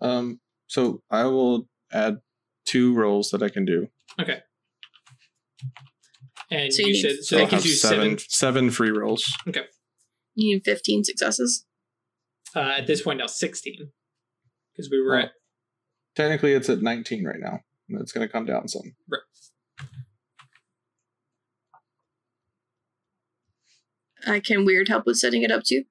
[0.01, 2.17] um, so I will add
[2.65, 3.89] two rolls that I can do.
[4.21, 4.41] Okay.
[6.55, 8.19] And So you you, need said so I'll that gives you seven, seven.
[8.29, 9.33] seven free rolls.
[9.49, 9.63] Okay.
[10.35, 11.65] You need 15 successes.
[12.57, 13.91] Uh, at this point now, sixteen,
[14.73, 15.31] because we were at
[16.15, 17.59] Technically, it's at 19 right now.
[17.89, 18.95] and It's going to come down some.
[19.11, 19.21] Right.
[24.27, 25.85] I can weird help with setting it up too.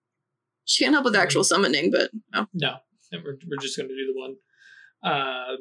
[0.66, 2.48] She can't help with actual summoning, but oh.
[2.54, 2.78] no.
[3.12, 4.36] and We're we're just going to do the one.
[5.04, 5.58] Um,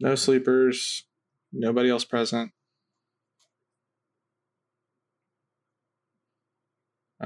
[0.00, 1.04] No sleepers.
[1.52, 2.50] Nobody else present.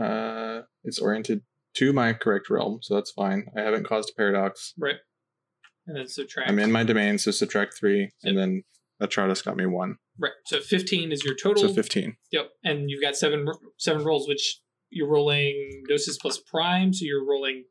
[0.00, 1.42] Uh, it's oriented
[1.74, 3.46] to my correct realm, so that's fine.
[3.56, 4.74] I haven't caused a paradox.
[4.78, 4.96] right.
[5.86, 6.50] And then subtract.
[6.50, 8.36] I'm in my domain, so subtract three, and Yep.
[8.36, 8.62] then
[9.02, 10.32] Atratus got me one, right.
[10.44, 11.66] So fifteen is your total.
[11.68, 12.16] so 15.
[12.32, 13.46] Yep, and you've got seven
[13.78, 14.60] seven rolls, which
[14.90, 17.64] you're rolling gnosis plus prime, so you're rolling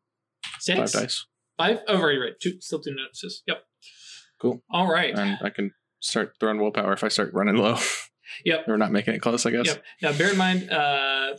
[0.60, 1.26] six, Five dice.
[1.58, 1.80] Five?
[1.88, 2.34] Oh, right, right.
[2.42, 3.44] Two, still two gnosis.
[3.48, 3.64] Yep.
[4.40, 4.64] Cool.
[4.72, 5.14] All right.
[5.18, 7.78] And I can start throwing willpower if I start running low.
[8.46, 8.66] Yep.
[8.68, 9.66] or not making it close, I guess.
[9.66, 9.84] Yep.
[10.04, 11.36] Now, bear in mind, uh,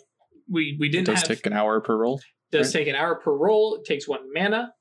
[0.51, 2.21] we we It didn't does have take an hour per roll.
[2.51, 2.81] does right?
[2.81, 3.77] take an hour per roll.
[3.77, 4.73] It takes one mana.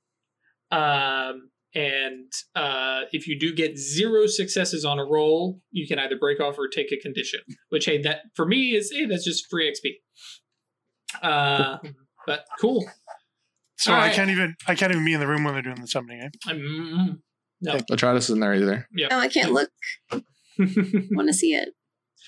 [0.72, 6.18] Um, and uh, if you do get zero successes on a roll, you can either
[6.18, 7.42] break off or take a condition.
[7.70, 9.92] Which hey, that for me is hey, that's just free XP.
[11.22, 11.78] Uh,
[12.26, 12.86] but cool.
[13.78, 14.14] So All I right.
[14.16, 16.22] can't even I can't even be in the room when they're doing the summoning.
[16.22, 16.52] Eh?
[16.52, 17.22] Um,
[17.62, 17.76] no.
[17.92, 18.88] Atratus isn't there either.
[19.12, 19.70] oh, I can't look.
[20.60, 21.70] Want to see it?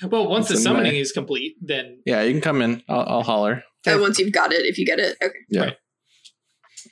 [0.08, 1.00] Well, once the It's in summoning May.
[1.00, 2.84] is complete, then Yeah, you can come in.
[2.88, 3.64] I'll, I'll holler.
[3.88, 5.34] Oh, once you've got it, if you get it, okay.
[5.50, 5.62] Yeah.
[5.62, 5.78] Right.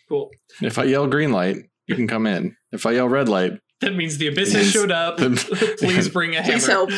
[0.09, 0.31] cool.
[0.61, 2.55] If I yell green light, you can come in.
[2.71, 5.17] If I yell red light, That means the abyss has showed up.
[5.79, 6.87] Please bring a Please hammer.
[6.87, 6.89] help.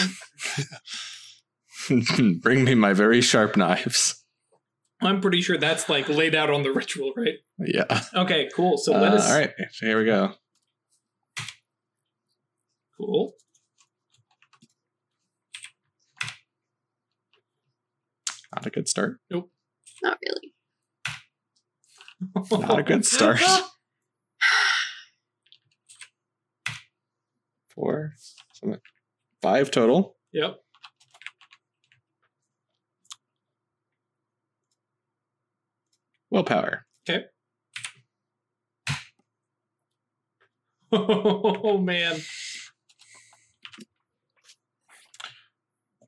[2.42, 4.16] bring me my very sharp knives.
[5.02, 7.36] I'm pretty sure that's like laid out on the ritual, right?
[7.58, 8.02] Yeah.
[8.14, 8.78] Okay, cool.
[8.78, 9.30] So let Uh, us.
[9.32, 9.52] all right.
[9.72, 10.34] So here we go.
[12.98, 13.34] Cool.
[18.56, 19.20] Not a good start.
[19.30, 19.52] Nope.
[20.02, 20.54] Not really.
[22.66, 23.40] Not a good start.
[27.70, 28.14] Four,
[28.54, 28.80] seven,
[29.42, 30.18] five total.
[30.34, 30.60] Yep.
[36.32, 36.86] Willpower.
[37.10, 37.26] Okay.
[40.92, 42.20] Oh man.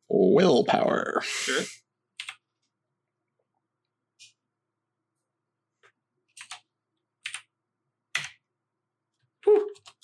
[0.10, 1.22] Willpower.
[1.24, 1.64] Sure.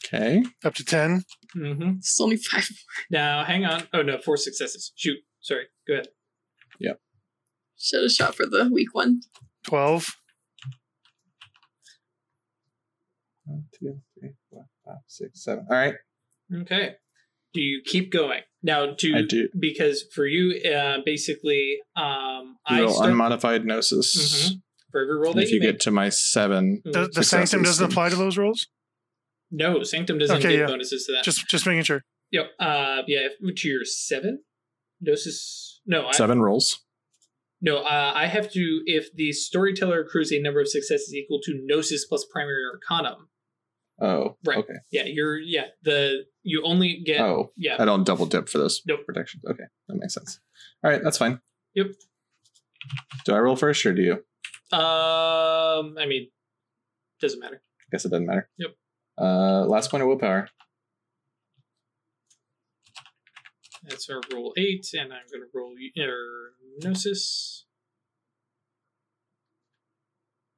[0.08, 0.44] Okay.
[0.64, 1.24] Up to ten.
[1.56, 1.90] Mm-hmm.
[1.98, 2.68] It's only five.
[3.12, 3.84] Now, hang on.
[3.94, 4.92] Oh no, four successes.
[4.96, 5.18] Shoot.
[5.42, 5.64] Sorry.
[5.88, 6.08] Go ahead.
[6.80, 7.00] Yep.
[7.78, 9.22] Should have shot for the weak one.
[9.66, 10.06] Twelve.
[13.46, 15.66] One, two, three, four, five, six, seven.
[15.70, 15.94] All right.
[16.62, 16.96] Okay.
[17.54, 18.94] Do you keep going now?
[18.94, 19.48] To I do.
[19.60, 24.52] because for you, uh, basically, um, I You roll start unmodified gnosis.
[24.52, 24.62] Mhm.
[24.92, 25.72] for every roll that if you, you make.
[25.74, 26.82] get to my seven.
[26.84, 28.68] The, the sanctum doesn't apply to those rolls.
[29.52, 30.68] No, sanctum doesn't Okay, give yeah.
[30.68, 31.24] bonuses to that.
[31.24, 32.04] Just just making sure.
[32.32, 32.52] Yep.
[32.60, 33.28] Uh, yeah.
[33.40, 34.44] Which you're seven.
[35.02, 35.82] Gnosis.
[35.86, 36.84] No, I, seven rolls.
[37.62, 38.82] No, uh, I have to.
[38.86, 43.30] If the storyteller accrues a number of successes equal to gnosis plus primary arcanum.
[44.00, 44.58] Oh, Right.
[44.60, 44.74] okay.
[44.92, 45.40] Yeah, you're.
[45.40, 47.20] Yeah, the you only get.
[47.22, 47.78] Oh, Yeah.
[47.80, 49.06] I don't double dip for those Nope.
[49.06, 49.44] protections.
[49.50, 50.40] Okay, that makes sense.
[50.84, 51.40] All right, that's fine.
[51.74, 51.88] Yep.
[53.26, 54.14] Do I roll first or do you?
[54.78, 56.30] Um, I mean,
[57.22, 57.62] doesn't matter.
[57.82, 58.50] I guess it doesn't matter.
[58.58, 58.76] Yep.
[59.20, 60.50] Uh, last point of willpower.
[63.84, 67.66] That's our roll eight, and I'm going to roll er, gnosis.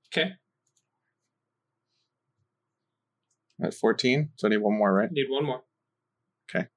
[0.08, 0.34] Okay,
[3.62, 5.12] at 14, so I need one more, right?
[5.12, 5.64] need one more.
[6.50, 6.68] Okay.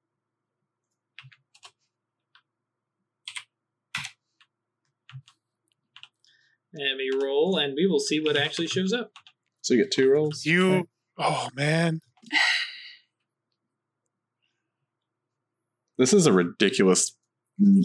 [6.73, 9.11] Let me roll, and we will see what actually shows up.
[9.61, 10.45] So you get two rolls.
[10.45, 10.73] You.
[10.73, 10.87] Okay.
[11.17, 11.99] Oh man.
[15.97, 17.15] This is a ridiculous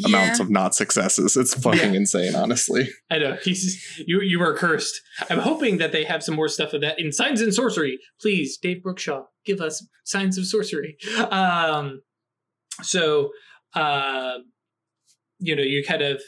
[0.04, 1.36] amounts of not successes.
[1.36, 2.88] It's fucking insane, honestly.
[3.10, 4.20] I know he's you.
[4.22, 5.00] You are cursed.
[5.28, 7.98] I'm hoping that they have some more stuff of that in Signs and Sorcery.
[8.20, 10.96] Please, Dave Brookshaw, give us Signs of Sorcery.
[11.30, 12.00] Um,
[12.82, 13.30] so,
[13.74, 14.38] uh,
[15.38, 16.22] you know, you kind of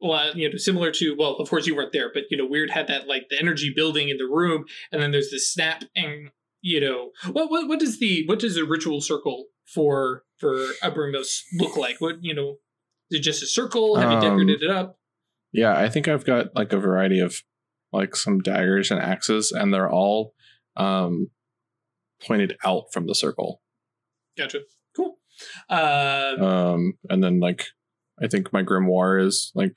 [0.00, 2.70] well, you know, similar to well, of course you weren't there, but you know, Weird
[2.70, 6.30] had that like the energy building in the room, and then there's this snap, and
[6.62, 11.42] you know, what what what does the what does a ritual circle for for Obrimos
[11.58, 12.00] look like?
[12.00, 12.56] What you know,
[13.10, 13.96] is it just a circle?
[13.96, 14.98] Have you Um, decorated it up?
[15.52, 17.42] Yeah, I think I've got like a variety of
[17.92, 20.34] like some daggers and axes, and they're all
[20.76, 21.28] um
[22.26, 23.62] pointed out from the circle.
[24.36, 24.60] Gotcha.
[24.94, 25.18] Cool.
[25.68, 27.66] Uh, Um, and then like
[28.22, 29.76] I think my grimoire is like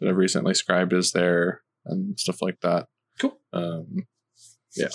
[0.00, 2.86] that I've recently scribed is there and stuff like that.
[3.18, 3.38] Cool.
[3.52, 4.06] Um,
[4.76, 4.88] yeah.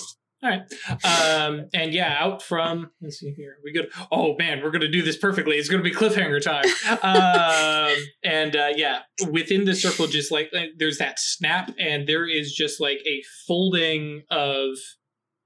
[0.43, 0.61] All right.
[1.03, 3.57] Um, and yeah, out from let's see here.
[3.63, 3.89] We good.
[4.11, 5.57] Oh man, we're gonna do this perfectly.
[5.57, 6.65] It's gonna be cliffhanger time.
[7.01, 8.99] um, and uh, yeah,
[9.31, 13.23] within the circle, just like, like there's that snap, and there is just like a
[13.47, 14.77] folding of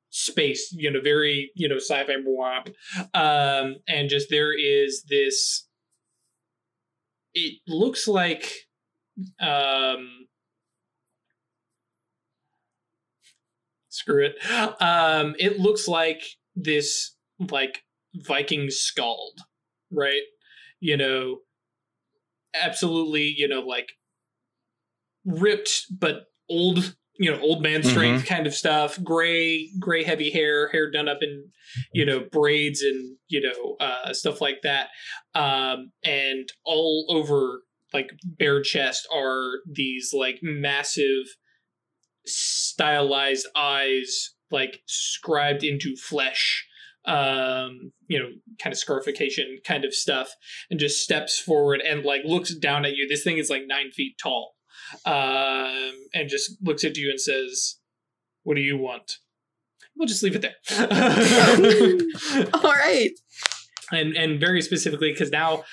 [0.09, 0.73] space.
[0.73, 2.73] You know, very you know sci-fi womp.
[3.13, 5.65] Um, and just there is this.
[7.33, 8.51] It looks like,
[9.39, 10.27] um,
[13.89, 14.35] screw it.
[14.81, 16.21] Um, it looks like
[16.55, 17.15] this
[17.51, 17.83] like
[18.15, 19.39] Viking skald,
[19.91, 20.21] right?
[20.79, 21.39] You know,
[22.53, 23.89] absolutely, you know, like
[25.25, 28.97] ripped but old, you know, old man strength kind of stuff.
[29.03, 31.49] Gray, gray, heavy hair, hair done up in,
[31.93, 34.87] you know, braids and you know, uh, stuff like that.
[35.35, 37.61] Um, and all over
[37.93, 41.25] like bare chest are these like massive
[42.25, 46.65] stylized eyes like scribed into flesh
[47.05, 48.27] um you know
[48.61, 50.35] kind of scarification kind of stuff
[50.69, 53.89] and just steps forward and like looks down at you this thing is like nine
[53.91, 54.53] feet tall
[55.05, 57.77] um and just looks at you and says
[58.43, 59.17] what do you want
[59.95, 60.55] we'll just leave it there
[62.53, 63.11] All right.
[63.91, 65.63] and and very specifically because now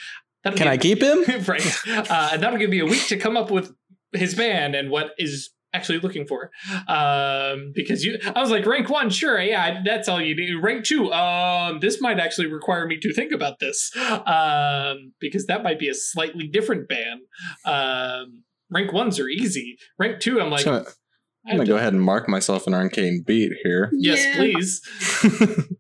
[0.44, 1.24] that'll Can I keep him?
[1.46, 1.76] right.
[1.88, 3.72] Uh, and that'll give me a week to come up with
[4.12, 6.50] his band and what is actually looking for.
[6.88, 10.54] Um, because you, I was like, rank one, sure, yeah, that's all you need.
[10.62, 15.62] Rank two, um, this might actually require me to think about this, um, because that
[15.62, 17.20] might be a slightly different band.
[17.64, 19.78] Um, rank ones are easy.
[19.98, 22.74] Rank two, I'm like, so I I'm gonna to- go ahead and mark myself an
[22.74, 23.90] arcane beat here.
[23.92, 24.36] yes, Yeah.
[24.36, 24.82] please.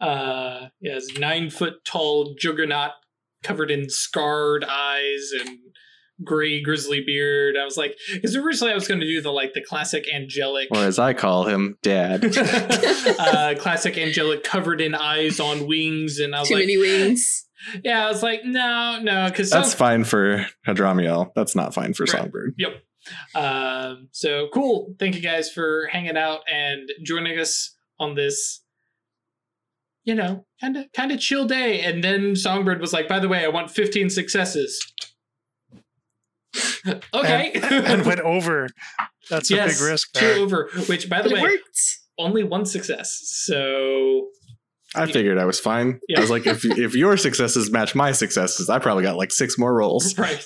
[0.00, 2.90] Uh, yes, nine foot tall juggernaut
[3.42, 5.58] covered in scarred eyes and
[6.22, 7.56] gray grizzly beard.
[7.56, 10.68] I was like, because originally I was going to do the like the classic angelic,
[10.72, 12.22] or as I call him, Dad.
[12.36, 17.46] uh, classic angelic covered in eyes on wings, and I was Too like, many wings.
[17.82, 21.32] Yeah, I was like, no, no, because That's fine for Hadramiel.
[21.34, 22.10] That's not fine for Right.
[22.10, 22.54] Songbird.
[22.58, 22.82] Yep.
[23.34, 24.94] Um, so cool.
[24.98, 28.62] Thank you guys for hanging out and joining us on this,
[30.04, 31.80] you know, kind of kind of chill day.
[31.82, 34.80] And then Songbird was like, "By the way, I want 15 successes."
[37.14, 37.52] okay.
[37.54, 38.68] And, and went over.
[39.30, 40.68] That's a big risk two over.
[40.88, 41.98] Which, by the it way, worked.
[42.18, 43.20] only one success.
[43.24, 44.28] So
[44.96, 46.00] I figured I was fine.
[46.08, 46.18] Yeah.
[46.18, 49.58] I was like, if if your successes match my successes, I probably got like six
[49.58, 50.16] more rolls.
[50.18, 50.44] right.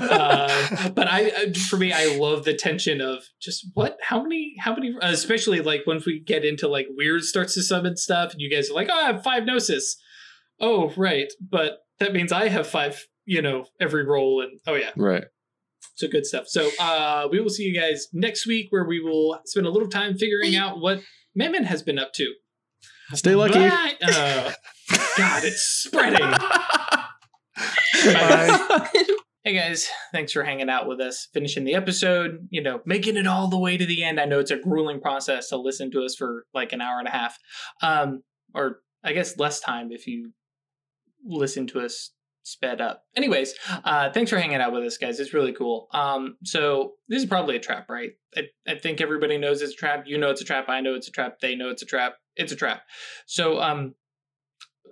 [0.00, 4.54] uh, but I, I- for me, I love the tension of just what, how many,
[4.58, 8.40] how many, especially like once we get into like weird starts to summon stuff, and
[8.40, 9.96] you guys are like, oh, I have five gnosis.
[10.60, 14.90] Oh, right, but that means I have five, you know, every roll, and oh yeah,
[14.96, 15.24] Right.
[15.96, 16.44] so good stuff.
[16.48, 19.88] So uh, we will see you guys next week, where we will spend a little
[19.88, 21.00] time figuring out what
[21.34, 22.32] Memon has been up to.
[23.14, 23.58] Stay lucky.
[23.58, 23.94] Bye.
[24.02, 24.52] Uh,
[25.18, 26.30] God, it's spreading.
[28.04, 28.88] Bye.
[29.44, 33.26] Hey guys, thanks for hanging out with us, finishing the episode, you know, making it
[33.26, 34.20] all the way to the end.
[34.20, 37.08] I know it's a grueling process to listen to us for like an hour and
[37.08, 37.40] a half.
[37.82, 38.22] Um,
[38.54, 40.32] or I guess less time if you
[41.26, 42.12] listen to us
[42.42, 43.04] sped up.
[43.16, 43.54] Anyways,
[43.84, 45.20] uh, thanks for hanging out with us, guys.
[45.20, 45.88] It's really cool.
[45.92, 48.10] Um, so this is probably a trap, right?
[48.36, 50.04] I, I think everybody knows it's a trap.
[50.06, 50.68] You know it's a trap.
[50.68, 51.38] I know it's a trap.
[51.40, 52.14] They know it's a trap.
[52.36, 52.82] It's a trap.
[53.26, 53.94] So, um,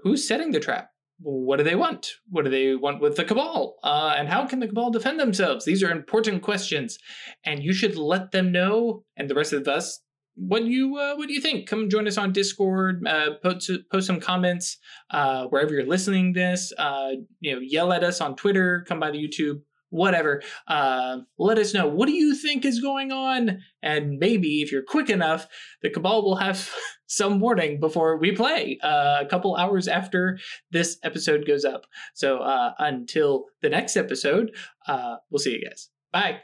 [0.02, 0.90] who's setting the trap?
[1.22, 2.12] what do they want?
[2.30, 3.76] What do they want with the Cabal?
[3.82, 5.64] Uh, and how can the Cabal defend themselves?
[5.64, 6.98] These are important questions,
[7.44, 10.00] and you should let them know, and the rest of us,
[10.34, 11.68] what you uh, what do you think?
[11.68, 13.06] Come join us on Discord.
[13.06, 14.78] Uh, post post some comments
[15.10, 16.32] uh, wherever you're listening.
[16.32, 18.84] This, uh, you know, yell at us on Twitter.
[18.88, 19.60] Come by the YouTube.
[19.92, 20.40] Whatever.
[20.68, 21.88] Uh, let us know.
[21.88, 23.58] What do you think is going on?
[23.82, 25.48] And maybe if you're quick enough,
[25.82, 26.70] the Cabal will have
[27.06, 28.78] some warning before we play.
[28.84, 30.38] Uh, a couple hours after
[30.70, 31.86] this episode goes up.
[32.14, 32.38] So
[32.78, 34.52] until the next episode,
[34.88, 35.90] we'll see you guys.
[36.12, 36.40] Bye.